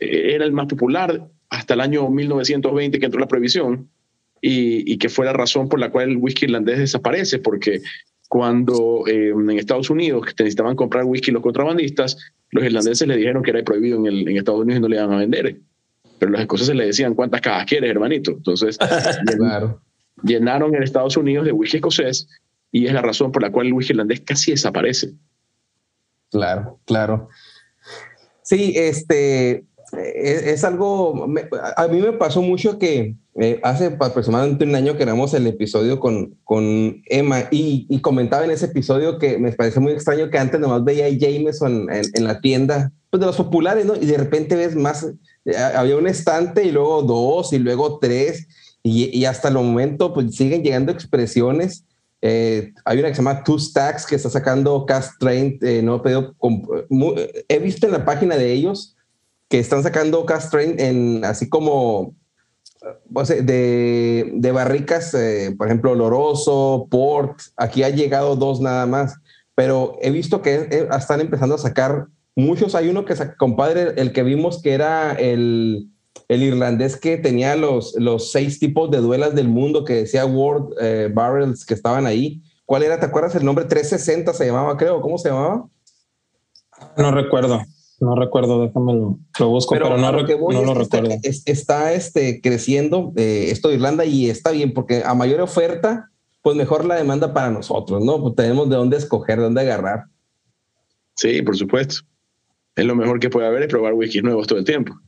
[0.00, 3.88] eh, era el más popular hasta el año 1920 que entró la prohibición
[4.40, 7.82] y, y que fue la razón por la cual el whisky irlandés desaparece, porque
[8.30, 12.16] cuando eh, en Estados Unidos necesitaban comprar whisky los contrabandistas,
[12.50, 14.96] los irlandeses le dijeron que era prohibido en, el, en Estados Unidos y no le
[14.96, 15.60] iban a vender
[16.20, 18.32] pero los escoceses le decían cuántas cajas quieres, hermanito.
[18.32, 18.78] Entonces,
[20.22, 22.28] llenaron en Estados Unidos de whisky escocés
[22.70, 25.14] y es la razón por la cual el whisky irlandés casi desaparece.
[26.30, 27.30] Claro, claro.
[28.42, 31.26] Sí, este e, es, algo,
[31.76, 35.98] a mí me pasó mucho que eh, hace aproximadamente un año que éramos el episodio
[36.00, 40.60] con, con Emma y, comentaba en ese episodio que me parece muy extraño que antes
[40.60, 43.94] nomás veía a Jameson en, la tienda pues de los populares, ¿no?
[43.96, 45.04] Y de repente ves más,
[45.44, 48.46] eh, había un estante y luego dos y luego tres
[48.82, 51.84] y, hasta el momento pues siguen llegando expresiones.
[52.22, 56.02] Eh, hay una que se llama Two Stacks que está sacando Cast Train, eh, no
[57.48, 58.96] he visto en la página de ellos
[59.50, 62.14] que están sacando Cast Train en así como
[63.18, 65.14] de, de barricas,
[65.58, 69.16] por ejemplo, Loroso, Port, aquí ha llegado dos nada más,
[69.56, 74.22] pero he visto que están empezando a sacar muchos, hay uno que, compadre, el que
[74.22, 75.90] vimos que era el,
[76.28, 80.74] el irlandés que tenía los, los seis tipos de duelas del mundo que decía World
[80.80, 82.40] eh, Barrels que estaban ahí.
[82.64, 83.00] ¿Cuál era?
[83.00, 83.64] ¿Te acuerdas el nombre?
[83.64, 85.00] 360 se llamaba, creo.
[85.00, 85.66] ¿Cómo se llamaba?
[86.96, 87.60] No recuerdo.
[88.00, 90.22] No recuerdo, déjame lo, busco, pero, no, lo,
[90.62, 91.10] no recuerdo.
[91.22, 96.56] Está, este, creciendo eh, esto de Irlanda y está bien, porque a mayor oferta, pues
[96.56, 98.22] mejor la demanda para nosotros, ¿no?
[98.22, 100.04] Pues tenemos de dónde escoger, de dónde agarrar.
[101.14, 102.00] Sí, por supuesto
[102.76, 104.98] es lo mejor que puede haber es probar whisky nuevos todo el tiempo.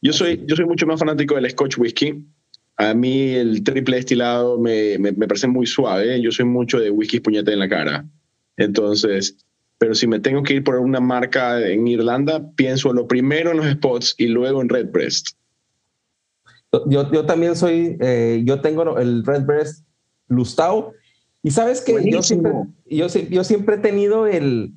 [0.00, 2.24] Yo soy, yo soy mucho más fanático del Scotch whisky.
[2.76, 6.20] A mí el triple destilado me, me, parece muy suave.
[6.20, 8.06] Yo soy mucho de whisky puñete en la cara.
[8.56, 9.36] Entonces,
[9.82, 13.56] pero si me tengo que ir por una marca en Irlanda, pienso lo primero en
[13.56, 15.30] los spots y luego en Redbreast.
[16.86, 19.84] Yo, yo también soy, eh, yo tengo el Redbreast
[20.28, 20.92] Lustau.
[21.42, 22.52] Y sabes que yo siempre,
[22.86, 24.72] yo, yo siempre he tenido el,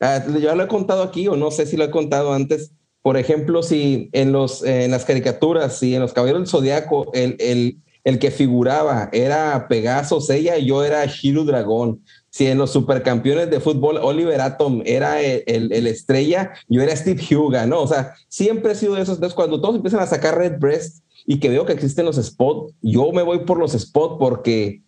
[0.00, 2.72] Ah, yo lo he contado aquí, o no sé si lo he contado antes.
[3.00, 7.36] Por ejemplo, si en, los, en las caricaturas, si en los Caballeros del Zodiaco, el,
[7.38, 12.02] el, el que figuraba era Pegaso ella y yo era Shiru Dragón.
[12.30, 17.22] Si en los supercampeones de fútbol Oliver Atom era el, el, estrella, yo era Steve
[17.36, 17.82] Huga, ¿no?
[17.82, 19.16] O sea, siempre he sido de esos.
[19.16, 22.72] Entonces, cuando todos empiezan a sacar Red Breast y que veo que existen los spots,
[22.82, 24.82] yo me voy por los spots porque,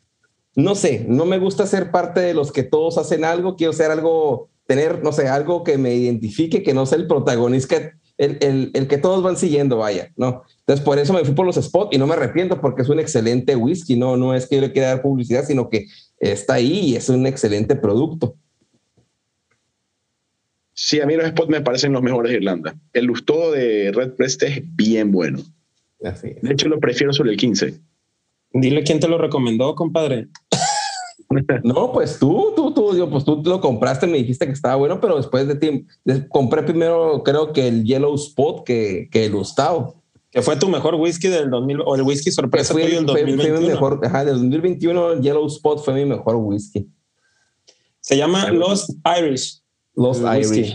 [0.54, 3.90] no sé, no me gusta ser parte de los que todos hacen algo, quiero ser
[3.90, 7.76] algo tener, no sé, algo que me identifique, que no sea el protagonista,
[8.18, 10.44] el, el, el, que todos van siguiendo, vaya, ¿no?
[10.60, 13.00] Entonces, por eso me fui por los spots y no me arrepiento porque es un
[13.00, 15.86] excelente whisky, no, no es que yo le quiera dar publicidad, sino que
[16.30, 18.36] está ahí y es un excelente producto.
[20.72, 22.74] Sí, a mí los spots me parecen los mejores de Irlanda.
[22.92, 25.40] El Lustodo de Red Prest es bien bueno.
[25.98, 27.74] De hecho, lo prefiero sobre el 15.
[28.54, 30.28] Dile quién te lo recomendó, compadre.
[31.64, 35.00] No, pues tú, tú, tú, yo, pues tú lo compraste, me dijiste que estaba bueno,
[35.00, 35.86] pero después de ti,
[36.28, 40.01] compré primero, creo que el Yellow Spot que, que el Gustavo.
[40.32, 43.54] Que fue tu mejor whisky del 2000, o el whisky sorpresa fue, tuyo del 2021.
[43.54, 46.88] Fue mi mejor, ajá, del 2021 el Yellow Spot fue mi mejor whisky.
[48.00, 49.62] Se llama Lost Irish.
[49.94, 50.74] Lost Irish.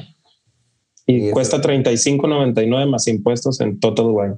[1.08, 4.36] Y, cuesta 35.99 más impuestos en Total Wine.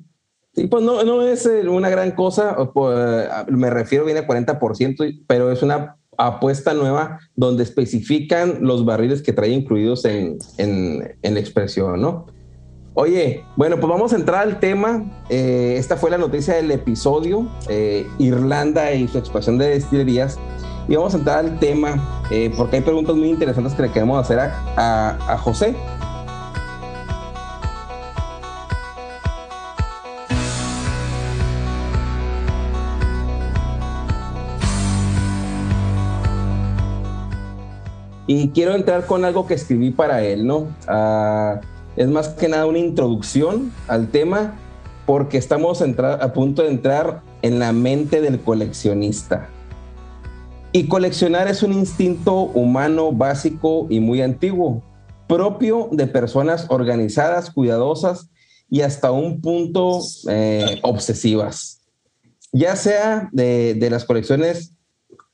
[0.56, 5.26] Sí, pues no, no es eh, una gran cosa, pues, me refiero viene a 40%,
[5.28, 11.34] pero es una apuesta nueva donde especifican los barriles que trae incluidos en, en, en
[11.34, 12.28] la expresión, ¿no?
[12.96, 15.04] Oye, bueno, pues vamos a entrar al tema.
[15.30, 20.38] Eh, esta fue la noticia del episodio, eh, Irlanda y su expansión de destilerías.
[20.88, 22.24] Y vamos a entrar al tema
[22.58, 25.76] porque hay preguntas muy interesantes que le queremos hacer a, a, a José.
[38.26, 40.68] Y quiero entrar con algo que escribí para él, ¿no?
[40.88, 41.60] Ah,
[42.00, 44.58] es más que nada una introducción al tema
[45.06, 49.50] porque estamos a punto de entrar en la mente del coleccionista.
[50.72, 54.82] Y coleccionar es un instinto humano básico y muy antiguo,
[55.28, 58.30] propio de personas organizadas, cuidadosas
[58.70, 61.82] y hasta un punto eh, obsesivas.
[62.54, 64.74] Ya sea de, de las colecciones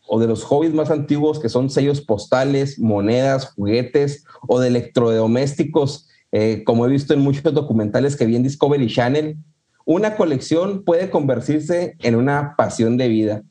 [0.07, 6.09] o de los hobbies más antiguos que son sellos postales, monedas, juguetes o de electrodomésticos,
[6.37, 9.37] eh, como he visto en muchos documentales que vi en Discovery Channel,
[9.85, 13.43] una colección puede convertirse en una pasión de vida.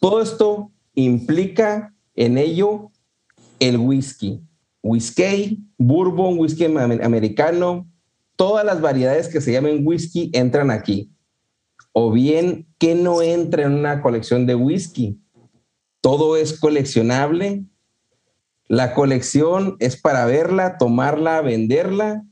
[0.00, 2.90] Todo esto implica en ello
[3.60, 4.40] el whisky,
[4.82, 7.86] whisky, bourbon, whisky americano,
[8.36, 11.10] todas las variedades que se llamen whisky entran aquí.
[11.92, 15.20] O bien, ¿qué no entra en una colección de whisky?
[16.04, 17.64] todo es coleccionable.
[18.66, 22.24] La colección es para verla, tomarla, venderla.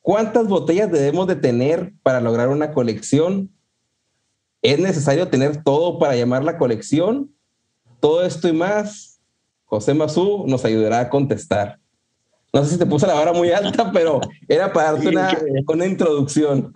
[0.00, 3.50] ¿Cuántas botellas debemos de tener para lograr una colección?
[4.62, 7.34] ¿Es necesario tener todo para llamar la colección?
[8.00, 9.20] Todo esto y más,
[9.64, 11.78] José Mazú nos ayudará a contestar.
[12.52, 15.86] No sé si te puse la vara muy alta, pero era para darte una, una
[15.86, 16.70] introducción.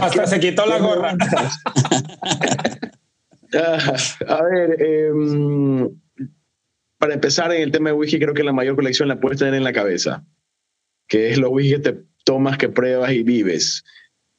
[0.00, 1.16] Hasta se quitó la gorra.
[4.28, 5.88] a ver, em,
[6.98, 9.54] para empezar en el tema de whisky, creo que la mayor colección la puedes tener
[9.54, 10.24] en la cabeza,
[11.08, 13.84] que es los whisky que te tomas, que pruebas y vives.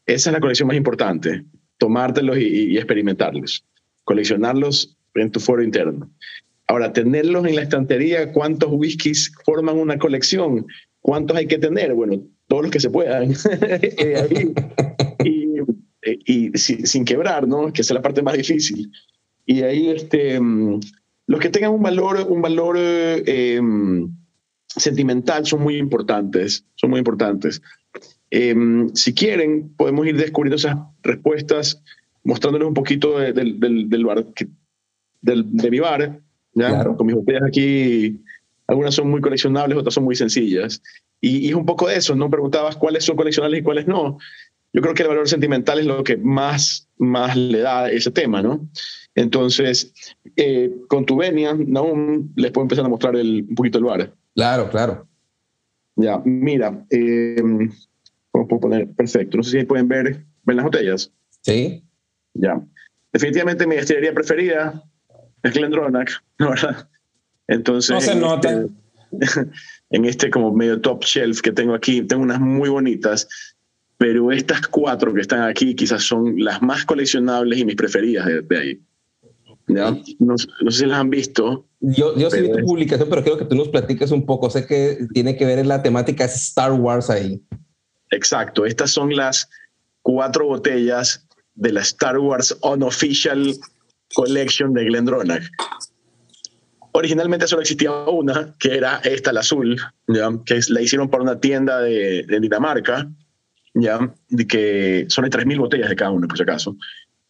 [0.05, 1.43] Esa es la colección más importante,
[1.77, 3.65] tomártelos y, experimentarlos,
[4.03, 6.09] coleccionarlos en tu foro interno.
[6.67, 10.65] Ahora, tenerlos en la estantería, ¿cuántos whiskies forman una colección?
[10.99, 11.93] ¿Cuántos hay que tener?
[11.93, 13.33] Bueno, todos los que se puedan.
[16.03, 17.73] Eh, y sin, quebrar, ¿no?
[17.73, 18.89] Que es la parte más difícil.
[19.45, 20.79] Y ahí, este, mm,
[21.27, 24.05] los que tengan un valor, un valor eh, mm,
[24.65, 27.61] sentimental son muy importantes, son muy importantes.
[28.31, 31.83] Eh, mm, si quieren, podemos ir descubriendo esas respuestas
[32.23, 34.25] mostrándoles un poquito del, del, bar,
[35.21, 36.19] del, de mi bar,
[36.53, 36.83] ¿ya?
[36.83, 38.21] Con mis botellas aquí,
[38.67, 40.81] algunas son muy coleccionables, otras son muy sencillas.
[41.21, 42.29] Y, y, es un poco de eso, ¿no?
[42.29, 44.17] Preguntabas cuáles son coleccionables y cuáles no
[44.73, 48.41] yo creo que el valor sentimental es lo que más, más le da ese tema,
[48.41, 48.69] ¿no?
[49.17, 49.91] Entonces,
[50.35, 54.13] eh, con tu venia, Naum, les puedo empezar a mostrar el, un poquito el bar.
[54.35, 55.07] Claro, claro.
[55.95, 57.41] Ya, mira, eh,
[58.29, 58.87] ¿cómo puedo poner?
[58.91, 59.37] Perfecto.
[59.37, 61.11] No sé si pueden ver, ¿ven las botellas?
[61.41, 61.83] Sí.
[62.35, 62.61] Ya.
[63.11, 64.83] Definitivamente mi destilería preferida
[65.41, 66.87] es Glendronach, ¿verdad?
[67.47, 67.95] Entonces...
[67.95, 68.65] No se nota.
[69.19, 69.47] Este,
[69.89, 73.27] en este como medio top shelf que tengo aquí, tengo unas muy bonitas
[73.97, 78.57] pero estas cuatro que están aquí quizás son las más coleccionables y mis preferidas de,
[78.57, 78.79] ahí.
[79.67, 79.97] ¿Ya?
[80.19, 81.65] No, sé si las han visto.
[81.79, 84.49] Yo, yo sí vi tu publicación, pero quiero que tú nos platiques un poco.
[84.49, 87.41] Sé que tiene que ver en la temática Star Wars ahí.
[88.11, 88.65] Exacto.
[88.65, 89.49] Estas son las
[90.01, 93.53] cuatro botellas de la Star Wars Unofficial
[94.15, 95.43] Collection de Glendronach.
[96.93, 100.29] Originalmente solo existía una, que era esta, la azul, ¿ya?
[100.45, 103.07] que la hicieron para una tienda de, de Dinamarca
[103.81, 104.13] ¿ya?
[104.29, 106.75] De que son de 3.000 botellas de cada uno, por si acaso.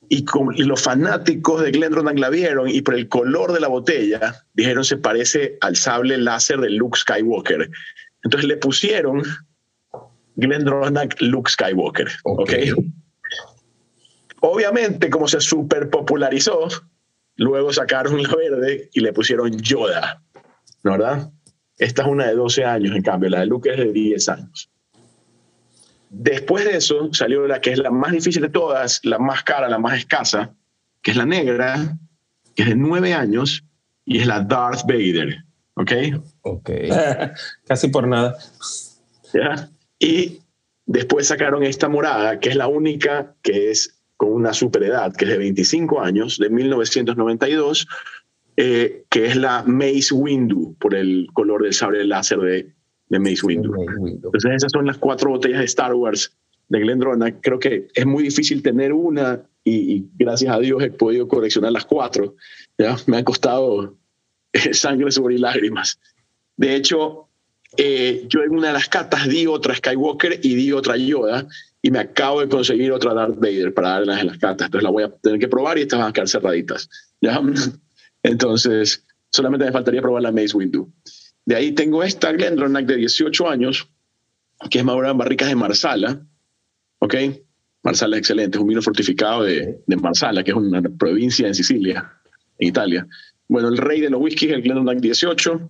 [0.10, 0.26] Y,
[0.64, 4.98] los fanáticos de Glendronach la vieron y por el color de la botella dijeron se
[4.98, 7.70] parece al sable láser de Luke Skywalker.
[8.24, 9.24] Entonces le pusieron
[10.36, 12.10] Glendronach Luke Skywalker.
[12.24, 12.72] Okay.
[14.42, 16.68] Obviamente, como se super popularizó,
[17.36, 20.24] luego sacaron la verde y le pusieron Yoda,
[20.84, 21.32] ¿no verdad?
[21.78, 24.72] Esta es una de 12 años, en cambio, la de Luke es de 10 años.
[26.10, 29.68] Después de eso salió la que es la más difícil de todas, la más cara,
[29.68, 30.54] la más escasa,
[31.02, 31.98] que es la negra,
[32.56, 33.64] que es de nueve años,
[34.06, 35.44] y es la Darth Vader.
[35.76, 35.92] ¿Ok?
[36.42, 36.72] Ok.
[37.68, 38.38] Casi por nada.
[39.34, 39.70] ¿Ya?
[40.00, 40.40] Y
[40.86, 45.32] después sacaron esta morada, que es la única que es con una superedad, que es
[45.32, 47.88] de 25 años, de 1992,
[48.56, 52.77] eh, que es la Mace Windu, por el color del sable láser de,
[53.10, 53.74] de Mace Windu.
[54.06, 56.36] Entonces esas son las cuatro botellas de Star Wars
[56.70, 57.36] de Glendronach.
[57.42, 61.86] Creo que es muy difícil tener una y, gracias a Dios he podido coleccionar las
[61.86, 62.36] cuatro.
[62.78, 62.96] ¿ya?
[63.06, 63.98] Me ha costado
[64.54, 66.00] eh, sangre, sobre lágrimas.
[66.56, 67.28] De hecho,
[67.76, 71.48] eh, yo en una de las catas di otra Skywalker y di otra Yoda
[71.82, 74.68] y me acabo de conseguir otra Darth Vader para darlas en las catas.
[74.68, 76.90] Entonces la voy a tener que probar y estas van a quedar cerraditas.
[77.22, 77.42] ¿ya?
[78.24, 80.92] Entonces, solamente me faltaría probar la Maze Windu.
[81.48, 83.90] De ahí tengo esta Glendronach de 18 años,
[84.70, 86.22] que es madura en barricas de Marsala.
[87.00, 87.16] ¿Ok?
[87.84, 92.12] Marsala es excelente, es un vino fortificado de, Marsala, que es una provincia en Sicilia,
[92.60, 93.08] en Italia.
[93.48, 95.70] Bueno, el rey de los whiskies, el Glendronach 18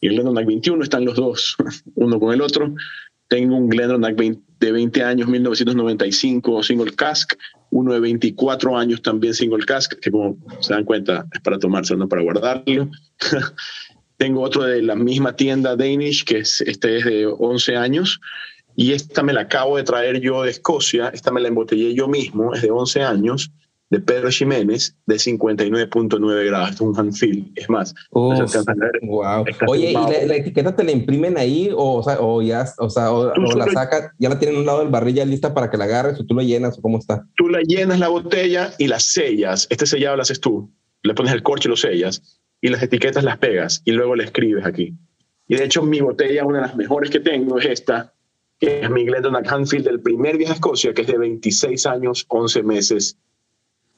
[0.00, 1.56] y el Glendronach 21, están los dos,
[1.96, 2.72] uno con el otro.
[3.26, 7.32] Tengo un Glendronach de 20 años, 1995, single cask,
[7.70, 11.96] uno de 24 años también single cask, que como se dan cuenta es para tomarse,
[11.96, 12.88] no para guardarlo.
[14.20, 18.20] Tengo otro de la misma tienda Danish, que es, este es de 11 años,
[18.76, 22.06] y esta me la acabo de traer yo de Escocia, esta me la embotellé yo
[22.06, 23.50] mismo, es de 11 años,
[23.88, 27.94] de Pedro Jiménez, de 59.9 grados, es un handfill, es más.
[29.04, 29.46] wow.
[29.66, 33.72] Oye, ¿y la, etiqueta te la imprimen ahí o, o, ya, o, sea, o, la
[33.72, 36.20] sacas, ya la tienen a un lado del barril ya lista para que la agarres
[36.20, 37.26] o tú la llenas o cómo está?
[37.36, 40.70] Tú la llenas la botella y la sellas, este sellado lo haces tú,
[41.04, 44.24] le pones el corcho y lo sellas, y las etiquetas las pegas y luego le
[44.24, 44.94] escribes aquí.
[45.48, 48.14] Y de hecho mi botella, una de las mejores que tengo es esta,
[48.58, 52.26] que es mi Glendon Hanfield del primer viaje a Escocia, que es de 26 años,
[52.28, 53.18] 11 meses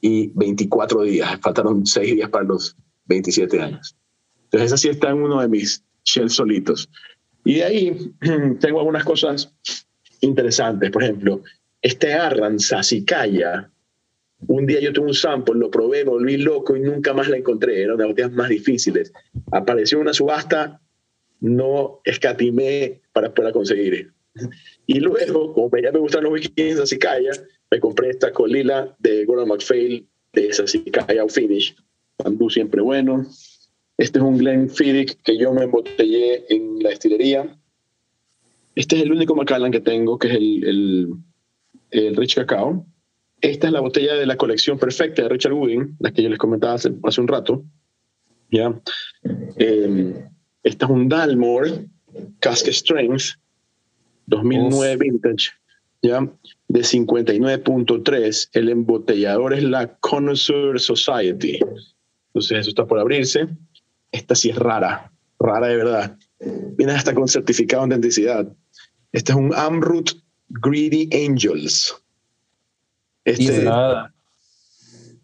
[0.01, 1.39] y 24 días.
[1.41, 3.95] Faltaron 6 días para los 27 años.
[4.45, 6.89] Entonces, esa sí está en uno de mis shells solitos.
[7.43, 8.13] Y de ahí
[8.59, 9.53] tengo algunas cosas
[10.21, 10.91] interesantes.
[10.91, 11.41] Por ejemplo,
[11.81, 13.69] este Arran Sassicaia.
[14.47, 17.37] Un día yo tuve un sample, lo probé, me volví loco y nunca más la
[17.37, 17.83] encontré.
[17.83, 19.13] Era una de las botellas más difíciles.
[19.51, 20.81] Apareció una subasta,
[21.39, 24.13] no escatimé para poder conseguir.
[24.85, 27.31] Y luego, como ya me gustan los whisky Sassicaia,
[27.69, 31.75] me compré esta colila de Gordon McPhail de esa Calla Finish.
[32.17, 33.25] Bambú siempre bueno.
[33.97, 37.57] Este es un Glenfiddich que yo me embotellé en la destilería.
[38.75, 41.13] Este es el único Macallan que tengo, que es el, el,
[41.91, 42.85] el, Rich Cacao.
[43.43, 46.39] Esta es la botella de la colección perfecta de Richard Wooding, la que yo les
[46.39, 47.65] comentaba hace, hace un rato.
[48.49, 48.81] ¿Ya?
[49.57, 50.29] Eh,
[50.63, 51.89] esta es un Dalmore
[52.39, 53.37] Cask Strength
[54.27, 55.49] 2009 Vintage.
[56.01, 56.25] ¿Ya?
[56.69, 58.49] de 59.3.
[58.53, 61.59] El embotellador es la Connoisseur Society.
[62.27, 63.49] Entonces, eso está por abrirse.
[64.11, 66.17] Esta sí es rara, rara de verdad.
[66.77, 68.47] Viene hasta con certificado de autenticidad.
[69.11, 70.11] Este es un Amrut
[70.47, 72.02] Greedy Angels.
[73.25, 73.63] Este,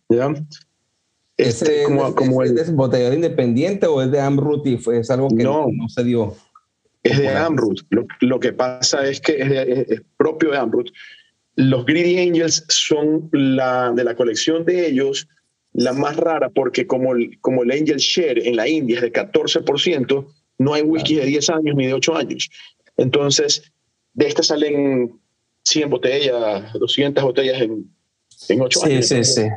[0.10, 0.34] ¿Ya?
[1.38, 5.30] Este, como, como el, ¿Es embotellador independiente o es de Amrut y fue, es algo
[5.30, 6.36] que no, no se dio?
[7.04, 7.82] Es de Amrut.
[7.90, 10.90] Lo, lo, que pasa es que es, de, es, es propio de Amrut
[11.60, 15.28] los Greedy Angels son la, de la colección de ellos
[15.74, 19.12] la más rara porque como el, como el Angel Share en la India es de
[19.12, 20.28] 14%,
[20.58, 22.50] no hay whisky de 10 años ni de 8 años.
[22.96, 23.72] Entonces,
[24.14, 25.20] de estas salen
[25.64, 27.92] 100 botellas, 200 botellas en,
[28.50, 29.08] en 8 años.
[29.08, 29.48] Sí, sí, sí.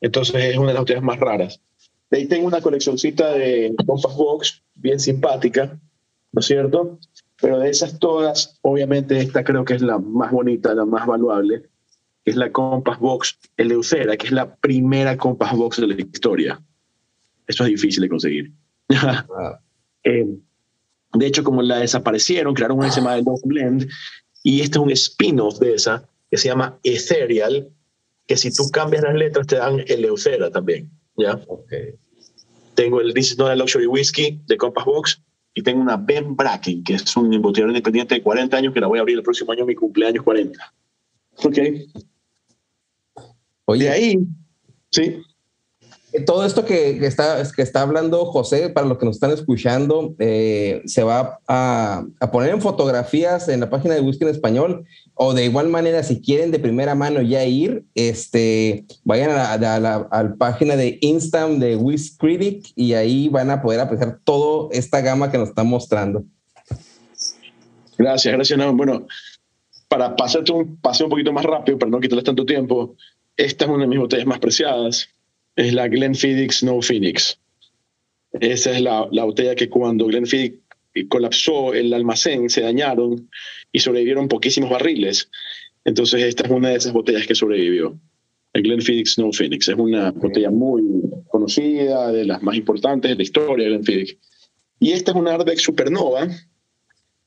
[0.00, 1.60] Entonces es una de las botellas más raras.
[2.10, 5.78] De ahí tengo una coleccioncita de Compass Box, bien simpática,
[6.32, 6.98] ¿no es cierto?
[7.40, 11.62] Pero de esas todas, obviamente esta creo que es la más bonita, la más valuable,
[12.24, 16.62] que es la Compass Box Eleucera, que es la primera Compass Box de la historia.
[17.46, 18.52] Eso es difícil de conseguir.
[20.04, 20.26] eh,
[21.14, 23.88] de hecho, como la desaparecieron, crearon una que se llama Love Blend,
[24.48, 27.68] y este es un spin-off de esa, que se llama Ethereal,
[28.26, 30.90] que si tú cambias las letras te dan Eleucera también.
[31.18, 31.38] ¿ya?
[31.46, 31.96] Okay.
[32.74, 35.22] Tengo el This is not a Luxury Whiskey de Compass Box,
[35.52, 38.86] y tengo una Ben Bracken, que es un embotellador independiente de 40 años que la
[38.86, 40.74] voy a abrir el próximo año, mi cumpleaños 40.
[41.44, 41.58] Ok.
[43.66, 44.18] Oye, de ahí,
[44.90, 45.20] sí.
[46.20, 50.14] Todo esto que, que, está, que está hablando José, para los que nos están escuchando,
[50.18, 54.84] eh, se va a, a, poner en fotografías en la página de Whisky en Español
[55.14, 59.74] o de igual manera, si quieren de primera mano ya ir, este, vayan a la,
[59.74, 63.80] a la, a la página de Instam de Whisk Critic y ahí van a poder
[63.80, 66.24] apreciar toda esta gama que nos están mostrando.
[67.98, 68.58] Gracias, gracias.
[68.58, 69.06] No, bueno,
[69.88, 72.94] para pasarte un paseo un poquito más rápido, para no quitarles tanto tiempo,
[73.36, 75.08] esta es una de mis botellas más preciadas.
[75.58, 77.36] Es la Glenfiddich Snow Phoenix.
[78.30, 80.60] Esa es la, la botella que cuando Glenfiddich
[81.08, 83.28] colapsó el almacén, se dañaron
[83.72, 85.28] y sobrevivieron poquísimos barriles.
[85.84, 87.98] Entonces esta es una de esas botellas que sobrevivió.
[88.52, 89.66] El Glenfiddich Snow Phoenix.
[89.66, 90.84] Es una botella muy
[91.26, 94.16] conocida, de las más importantes de la historia de Glenfiddich.
[94.78, 96.28] Y esta es una Ardbeg Supernova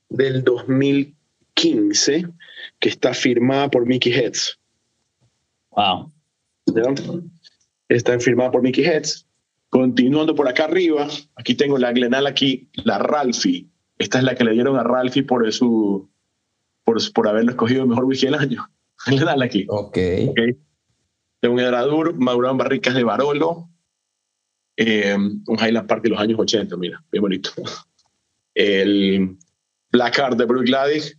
[0.08, 2.28] del 2015
[2.80, 4.58] que está firmada por Mickey Heads.
[5.72, 6.14] Wow.
[6.68, 6.94] ¿Ya?
[7.92, 9.28] Está firmada por Mickey Heads.
[9.70, 13.68] Continuando por acá arriba, aquí tengo la Glenal aquí, la Ralphie.
[13.98, 16.10] Esta es la que le dieron a Ralphie por su,
[16.86, 18.66] por, por haberlo escogido mejor whisky del año.
[19.08, 19.66] Glenal aquí.
[19.68, 19.98] Ok.
[20.30, 20.58] Okay.
[21.42, 23.70] De un Edradur, madurado en barricas de Barolo,
[24.78, 27.52] eh, un Highland Park de los años 80, mira, bien bonito.
[28.54, 29.38] El
[29.92, 31.18] Black Heart de Bruce Gladys,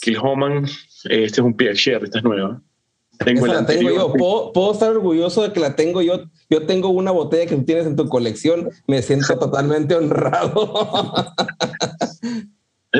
[0.00, 0.64] Kilhoman,
[1.04, 2.62] este es un PX Sherry, esta es nueva.
[3.24, 4.12] Tengo Esa la tengo yo.
[4.12, 6.24] ¿Puedo, puedo, estar orgulloso de que la tengo yo.
[6.50, 8.70] Yo tengo una botella que tú tienes en tu colección.
[8.86, 10.74] Me siento totalmente honrado.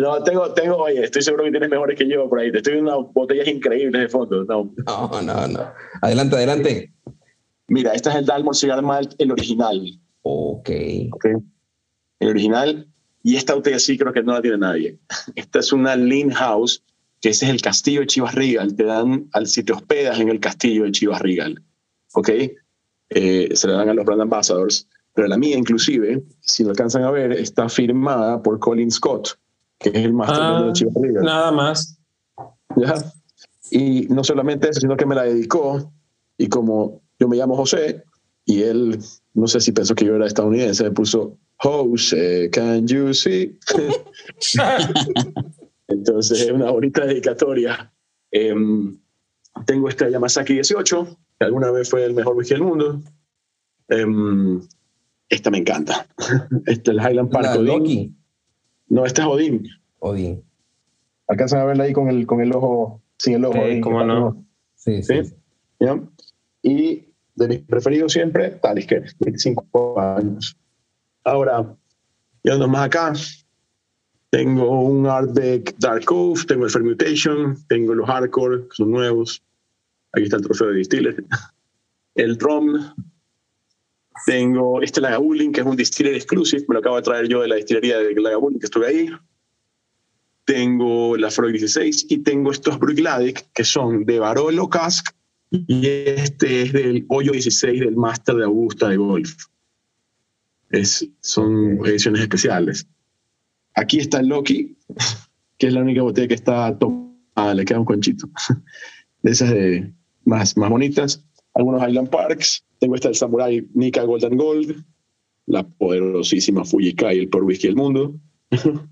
[0.01, 2.53] No, tengo, tengo, oye, estoy seguro que tienes mejores que yo por ahí.
[2.53, 4.45] Te estoy viendo unas botellas increíbles de fondo.
[4.45, 4.71] No.
[4.87, 5.73] no, no, no.
[6.03, 6.93] Adelante, adelante.
[7.69, 9.99] Mira, este es el Dalmor Cigar Malt, el original.
[10.23, 10.71] Ok.
[11.13, 11.33] okay.
[12.21, 12.87] El original.
[13.23, 14.99] Y esta botella sí creo que no la tiene nadie.
[15.35, 16.83] Esta es una Lean House,
[17.27, 18.77] que ese es el castillo de Chivas Regal.
[18.77, 21.61] Te dan al si te hospedas en el castillo de Chivas Regal.
[22.15, 22.29] ¿Ok?
[23.11, 24.89] Eh, se le dan a los brand ambassadors.
[25.13, 29.41] Pero la mía, inclusive, si lo alcanzan a ver, está firmada por Colin Scott,
[29.81, 31.25] que es el máster Ah, de Chivas Regal.
[31.25, 31.99] nada más.
[32.77, 32.95] ¿Ya?
[33.73, 35.93] Y no solamente eso, sino que me la dedicó.
[36.39, 38.05] Y como yo me llamo José,
[38.45, 39.01] y él,
[39.35, 43.59] no sé si pensó que yo era estadounidense, me puso, Jose, can you see?
[46.21, 47.93] Entonces es una bonita dedicatoria.
[48.31, 48.55] Eh,
[49.67, 53.03] tengo esta Yamazaki 18, que alguna vez fue el mejor whisky del mundo.
[53.89, 54.07] Eh,
[55.29, 56.07] esta me encanta.
[56.67, 57.67] Este es el Highland Park La Odin.
[57.67, 58.17] Loki.
[58.89, 59.69] No, esta es Odin.
[59.99, 60.43] Odin.
[61.29, 63.59] Alcanzan a verla ahí con el, con el ojo, sin el ojo.
[63.69, 64.47] Sí, cómo no.
[64.75, 65.23] Sí, sí.
[65.23, 65.35] ¿Sí?
[65.81, 66.01] ¿Ya?
[66.63, 67.05] Y
[67.35, 70.57] de mis preferidos siempre, Talisker, 25 años.
[71.25, 71.77] Ahora,
[72.43, 73.13] yendo más acá,
[74.31, 79.43] tengo un Artback Dark Cove, tengo el Fermutation, tengo los Hardcore, que son nuevos.
[80.13, 81.25] Aquí está el trofeo de Distiller.
[82.15, 82.95] El Rom.
[84.25, 87.49] Tengo este Lagavulin, que es un Distiller Exclusive, me lo acabo de traer yo de
[87.49, 89.11] la distillería de Lagavulin, que estuve ahí.
[90.47, 95.15] Tengo la Freud 16 y tengo estos Bruichladdich, que son de Barolo Cask
[95.51, 99.35] y este es del hoyo 16 del Master de Augusta de Golf.
[100.71, 102.87] Es, son ediciones especiales.
[103.77, 104.77] Aquí está el Loki,
[105.59, 108.29] que es la única botella que está tomada, le queda un conchito.
[109.23, 109.93] De esas de
[110.25, 111.25] más, más bonitas.
[111.55, 112.65] Algunos Highland Parks.
[112.79, 114.85] Tengo esta del Samurai Nika Golden Gold,
[115.47, 118.15] la poderosísima Fujikai, el peor whisky del mundo.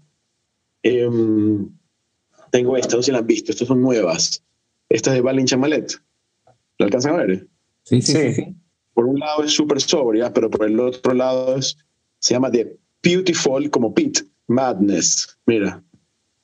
[0.86, 1.70] Em,
[2.50, 4.44] tengo esta, no sé si la han visto, estas son nuevas.
[4.90, 5.98] Esta es de Balin Chamalet.
[6.76, 7.48] ¿La alcanzan a ver?
[7.84, 8.18] Sí, sí, sí.
[8.18, 8.34] Sí.
[8.34, 8.54] sí.
[8.92, 11.78] Por un lado es súper sobria, pero por el otro lado es,
[12.18, 15.38] se llama The Beautiful, como Pete, Madness.
[15.46, 15.82] Mira,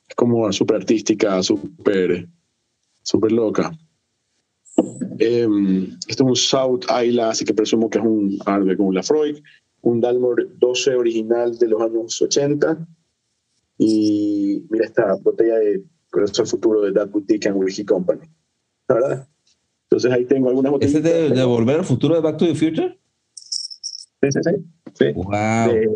[0.09, 2.29] es como súper artística, súper
[3.03, 3.73] súper loca.
[5.19, 9.03] Em, esto es un South Isla, así que presumo que es un árbol como la
[9.03, 9.39] Freud.
[9.83, 12.87] Un Dalmor 12 original de los años 80.
[13.79, 18.23] Y mira esta botella de Corazón Futuro de That Boutique and Whisky Company.
[18.89, 19.29] ¿La verdad?
[19.85, 21.13] Entonces ahí tengo algunas ¿Ese botellitas.
[21.13, 22.99] es de, de Volver al Futuro de Back to the Future?
[23.35, 24.51] Sí, sí, sí.
[24.95, 25.05] sí.
[25.15, 25.33] Wow.
[25.33, 25.91] De-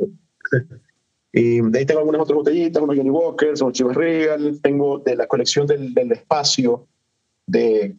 [1.37, 5.16] y de ahí tengo algunas otras botellitas, unos Johnny Walker, unos Chivas Regal, tengo de
[5.16, 6.87] la colección del, del espacio
[7.45, 7.97] de,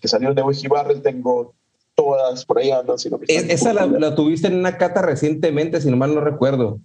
[0.00, 1.54] que salieron de Whisky Barrel, tengo
[1.96, 2.96] todas por ahí andan.
[2.96, 6.78] Sino que esa la, la tuviste en una cata recientemente, si no mal no recuerdo.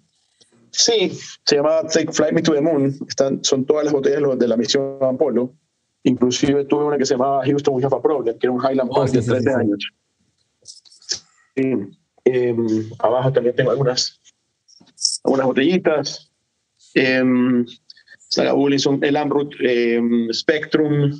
[0.72, 1.16] Sí,
[1.46, 2.98] se llama Take Fly Me to the Moon.
[3.08, 5.54] Están, son todas las botellas de la misión Apolo.
[6.02, 8.90] Inclusive tuve una que se llamaba Houston We Have a Problem, que era un Highland
[8.92, 9.90] Oh, Park sí, de sí, 13 sí, años.
[10.64, 11.74] Sí.
[12.26, 14.20] Em, abajo también tengo algunas,
[15.24, 16.32] algunas botellitas.
[16.96, 17.66] Um,
[18.34, 21.14] Saga Bullinson, el Amrut em, Spectrum.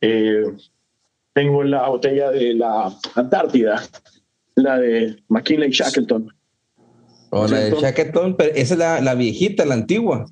[0.00, 0.44] Eh,
[1.34, 3.82] tengo la botella de la Antártida,
[4.56, 6.28] la de McKinley Shackleton.
[7.30, 7.70] O la de.
[7.72, 10.24] Shackleton, pero esa es la, la viejita, la antigua.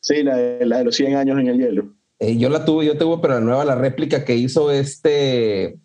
[0.00, 1.94] Sí, la de, la de los 100 años en el hielo.
[2.18, 5.78] Eh, yo la tuve, yo tuve, pero la nueva, la réplica que hizo este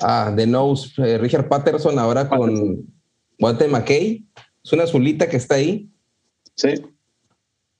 [0.00, 2.86] ah, de Nose, eh, Richard Patterson, ahora con
[3.38, 4.24] Walter McKay.
[4.64, 5.88] Es una azulita que está ahí.
[6.54, 6.70] Sí,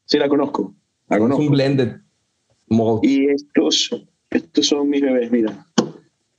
[0.05, 0.75] sí la conozco.
[1.09, 1.43] La Es conozco.
[1.43, 1.97] un blended
[2.69, 3.05] malt.
[3.05, 3.91] Y estos,
[4.31, 5.67] estos son mis bebés, mira.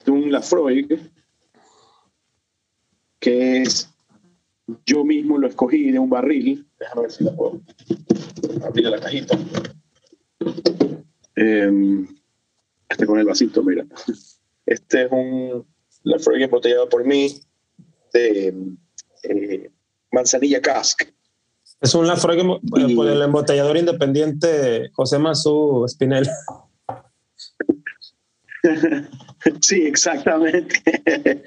[0.07, 0.87] Un Lafroig,
[3.19, 3.89] que es,
[4.85, 6.67] yo mismo lo escogí de un barril.
[6.79, 7.61] Déjame ver si la puedo
[8.63, 9.37] abrir la cajita.
[11.35, 12.05] Eh,
[12.89, 13.85] este con el vasito, mira.
[14.65, 15.65] Este es un
[16.03, 17.39] Lafroig embotellado por mí
[18.13, 18.53] de
[19.23, 19.71] eh,
[20.11, 21.03] manzanilla cask.
[21.81, 26.27] Es un Lafroig eh, por el embotellador independiente José Mazú Espinel.
[29.61, 30.81] sí, exactamente.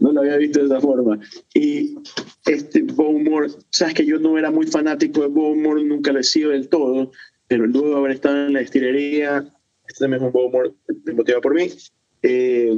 [0.00, 1.20] no lo había visto de esa forma.
[1.54, 1.96] Y
[2.46, 6.50] este Bowmore, sabes que yo no era muy fanático de Bowmore, nunca lo he sido
[6.50, 7.12] del todo,
[7.46, 9.46] pero luego de haber estado en la destilería,
[9.86, 10.72] este también es un Bowmore
[11.14, 11.68] motivado por mí.
[12.22, 12.74] Eh,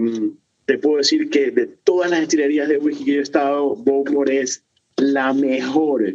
[0.67, 4.43] te puedo decir que de todas las destilerías de whisky que yo he estado, Bowmore
[4.43, 4.65] es
[4.99, 6.15] la mejor.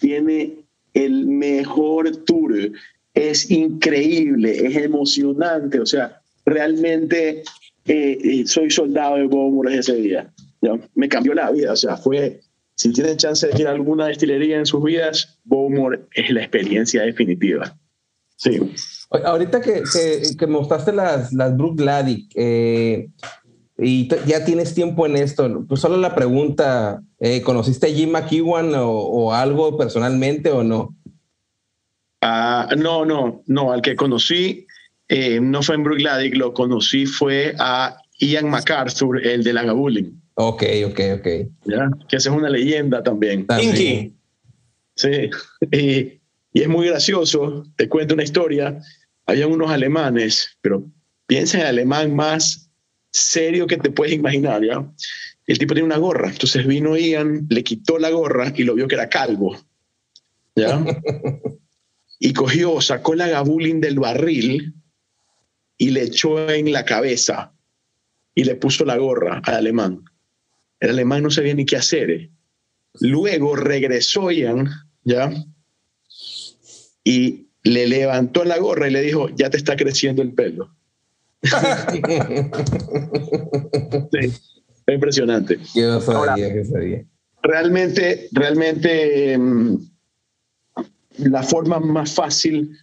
[0.00, 0.56] Tiene
[0.94, 2.54] el mejor tour.
[3.14, 5.80] Es increíble, es emocionante.
[5.80, 7.42] O sea, realmente
[7.86, 10.32] eh, soy soldado de Bowmore ese día.
[10.94, 11.72] Me cambió la vida.
[11.72, 12.40] O sea, fue,
[12.74, 17.02] si tienen chance de ir a alguna destilería en sus vidas, Bowmore es la experiencia
[17.02, 17.78] definitiva.
[18.36, 18.60] Sí.
[19.10, 23.08] Ahorita que, que, que mostraste las, las Brook Gladic, eh,
[23.78, 28.74] y ya tienes tiempo en esto, pues solo la pregunta, eh, ¿conociste a Jim McEwan
[28.74, 30.94] o, o, algo personalmente o no?
[32.22, 34.66] Uh, no, no, no, al que conocí
[35.08, 40.20] eh, no fue en Gladic, lo conocí fue a Ian MacArthur, el de Lagavulin.
[40.34, 41.28] Ok, ok, ok.
[41.64, 41.88] ¿Ya?
[42.08, 43.46] Que esa es una leyenda también.
[43.62, 44.14] Inky.
[44.96, 45.30] Sí,
[45.70, 46.20] y,
[46.52, 48.80] y es muy gracioso, te cuento una historia,
[49.26, 50.84] había unos alemanes, pero
[51.26, 52.65] piensa en alemán más
[53.10, 54.84] serio que te puedes imaginar, ¿ya?
[55.46, 58.88] El tipo tiene una gorra, entonces vino Ian, le quitó la gorra y lo vio
[58.88, 59.56] que era calvo,
[60.54, 60.84] ¿ya?
[62.18, 64.74] y cogió, sacó la gabulín del barril
[65.78, 67.52] y le echó en la cabeza
[68.34, 70.04] y le puso la gorra al alemán.
[70.80, 72.10] El alemán no sabía ni qué hacer.
[72.10, 72.30] ¿eh?
[73.00, 74.68] Luego regresó Ian,
[75.04, 75.32] ¿ya?
[77.04, 80.74] Y le levantó la gorra y le dijo, ya te está creciendo el pelo.
[81.42, 82.00] Sí,
[84.12, 85.58] es impresionante.
[85.74, 87.04] Yo no sabía, Ahora, que sabía.
[87.42, 89.76] Realmente, realmente mm,
[91.18, 92.76] la forma más fácil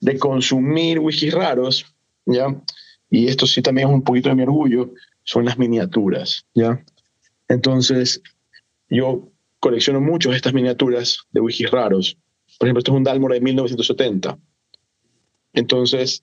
[0.00, 1.86] de consumir whiskies raros,
[2.26, 2.54] ¿ya?
[3.10, 4.92] Y esto sí también es un poquito de mi orgullo,
[5.24, 6.82] son las miniaturas, ¿ya?
[7.48, 8.22] Entonces,
[8.88, 9.30] yo
[9.60, 12.16] colecciono muchas de estas miniaturas de whiskies raros.
[12.58, 14.38] Por ejemplo, esto es un Dalmor de 1970.
[15.54, 16.22] Entonces,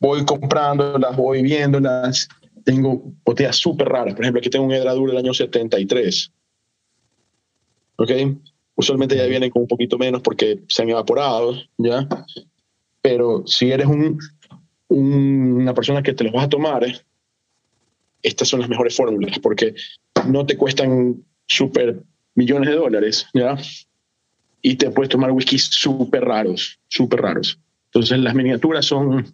[0.00, 2.28] voy comprándolas, voy viéndolas.
[2.64, 4.14] Tengo botellas súper raras.
[4.14, 6.32] Por ejemplo, aquí tengo un Edradur del año 73.
[7.96, 8.10] ¿Ok?
[8.74, 12.06] Usualmente ya vienen con un poquito menos porque se han evaporado, ¿ya?
[13.02, 14.18] Pero si eres un,
[14.88, 16.94] un, una persona que te los vas a tomar, ¿eh?
[18.22, 19.74] estas son las mejores fórmulas porque
[20.26, 22.02] no te cuestan súper
[22.34, 23.56] millones de dólares, ¿ya?
[24.60, 27.58] Y te puedes tomar whiskies súper raros, súper raros.
[27.86, 29.26] Entonces las miniaturas son,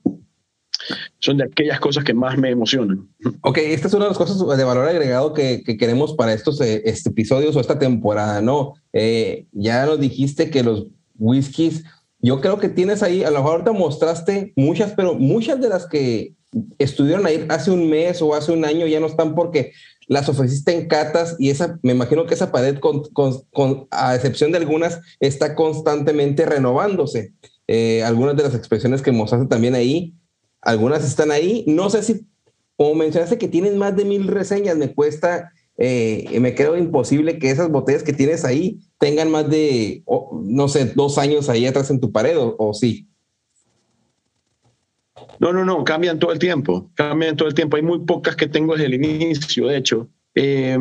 [1.18, 3.09] son de aquellas cosas que más me emocionan.
[3.43, 6.61] Ok, esta es una de las cosas de valor agregado que, que queremos para estos
[6.61, 8.74] eh, este episodios o esta temporada, ¿no?
[8.93, 10.87] Eh, ya nos dijiste que los
[11.18, 11.85] whiskies,
[12.20, 15.87] yo creo que tienes ahí, a lo mejor ahorita mostraste muchas, pero muchas de las
[15.87, 16.35] que
[16.78, 19.72] estuvieron ahí hace un mes o hace un año ya no están porque
[20.07, 24.59] las ofreciste en catas y esa, me imagino que esa pared, con, a excepción de
[24.59, 27.32] algunas, está constantemente renovándose.
[27.66, 30.14] Eh, algunas de las expresiones que mostraste también ahí,
[30.64, 31.64] algunas están ahí.
[31.66, 32.26] No sé si,
[32.76, 37.50] como mencionaste que tienen más de mil reseñas, me cuesta, eh, me creo imposible que
[37.50, 41.90] esas botellas que tienes ahí tengan más de, oh, no sé, dos años ahí atrás
[41.90, 43.08] en tu pared, o, o sí.
[45.38, 47.76] No, no, no, cambian todo el tiempo, cambian todo el tiempo.
[47.76, 50.08] Hay muy pocas que tengo desde el inicio, de hecho.
[50.34, 50.76] Eh,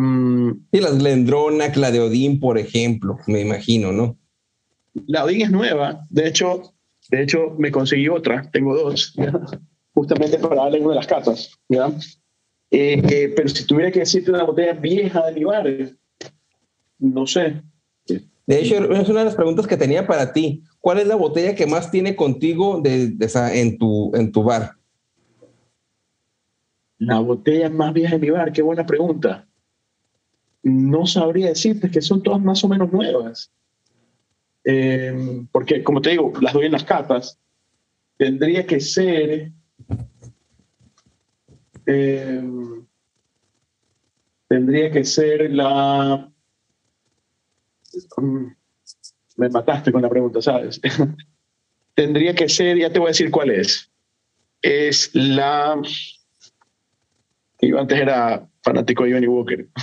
[0.72, 4.18] y las Glendronac, la de Odín, por ejemplo, me imagino, ¿no?
[5.08, 6.74] La Odín es nueva, de hecho,
[7.10, 9.16] de hecho me conseguí otra, tengo dos.
[9.94, 11.88] Justamente para darle una de las catas, ¿ya?
[12.72, 15.68] Eh, eh, pero si tuviera que decirte una botella vieja de mi bar,
[17.00, 17.62] no sé.
[18.46, 20.64] De hecho, es una de las preguntas que tenía para ti.
[20.82, 24.44] ¿Cuál es la botella que más tiene contigo de, de esa, en, tu, en tu
[24.44, 24.72] bar?
[26.98, 29.48] La botella más vieja de mi bar, qué buena pregunta.
[30.62, 33.52] No sabría decirte que son todas más o menos nuevas.
[34.66, 37.38] Eh, porque, como te digo, las doy en las catas.
[38.18, 39.52] Tendría que ser.
[41.86, 42.42] Eh,
[44.48, 46.30] tendría que ser la.
[48.18, 48.54] Um,
[49.38, 50.80] me mataste con la pregunta, ¿sabes?
[51.96, 53.92] tendría que ser, ya te voy a decir cuál es.
[54.62, 55.82] Es la.
[57.62, 59.68] Yo antes era fanático de Johnny Walker.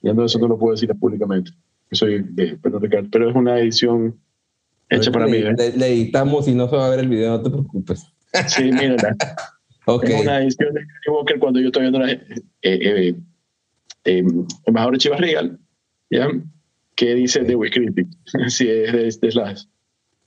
[0.00, 1.50] Ya no, eso no lo puedo decir públicamente.
[1.90, 4.16] Soy Pedro Ricardo, pero es una edición
[4.88, 5.38] hecha para mí.
[5.38, 5.72] ¿eh?
[5.76, 8.06] Le, editamos y no se va a ver el video, no te preocupes.
[8.46, 8.96] Sí, mira.
[9.94, 10.14] okay.
[10.14, 12.20] Es una edición de Johnny Walker cuando yo estoy viendo la, eh,
[12.62, 13.14] eh,
[14.04, 14.24] eh,
[14.66, 15.58] embajador de Chivas Regal,
[16.10, 16.28] ¿ya?
[16.98, 18.08] que dice The Wii Critic.
[18.48, 19.68] sí, es de, las,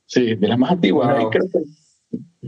[0.05, 1.28] sí, de las más antiguas.
[1.30, 1.64] Creo que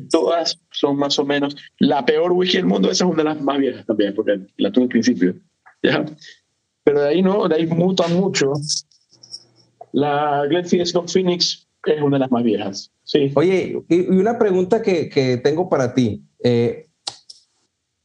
[0.09, 2.89] todas son más o menos la peor wiki del mundo.
[2.89, 5.35] Esa es una de las más viejas también, porque la tuve al principio.
[5.83, 6.05] ¿ya?
[6.83, 8.53] Pero de ahí no, de ahí mutan mucho.
[9.91, 12.91] La Glenfiddich Phoenix es una de las más viejas.
[13.03, 13.31] Sí.
[13.35, 16.23] Oye, y una pregunta que, que tengo para ti.
[16.43, 16.87] Eh,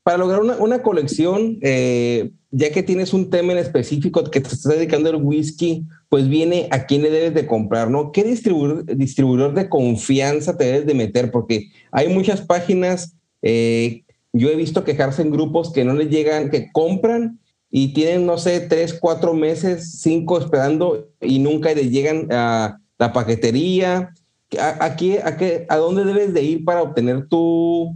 [0.08, 4.48] para lograr una, una colección, eh, ya que tienes un tema en específico que te
[4.48, 8.10] estás dedicando al whisky, pues viene a quién le debes de comprar, ¿no?
[8.10, 11.30] ¿Qué distribuidor, distribuidor de confianza te debes de meter?
[11.30, 16.48] Porque hay muchas páginas, eh, yo he visto quejarse en grupos que no les llegan,
[16.48, 17.38] que compran
[17.70, 23.12] y tienen, no sé, tres, cuatro meses, cinco esperando y nunca les llegan a la
[23.12, 24.14] paquetería.
[24.58, 27.94] ¿A, aquí, a, qué, ¿A dónde debes de ir para obtener tu,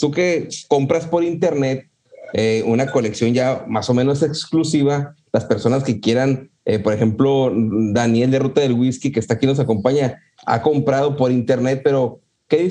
[0.00, 1.88] tú que compras por internet,
[2.32, 5.14] eh, una colección ya más o menos exclusiva?
[5.32, 7.52] Las personas que quieran, eh, por ejemplo,
[7.92, 12.20] Daniel de Ruta del Whisky, que está aquí nos acompaña, ha comprado por internet, pero
[12.48, 12.62] ¿qué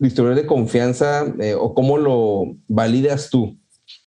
[0.00, 3.59] distribuidor de confianza eh, o cómo lo validas tú?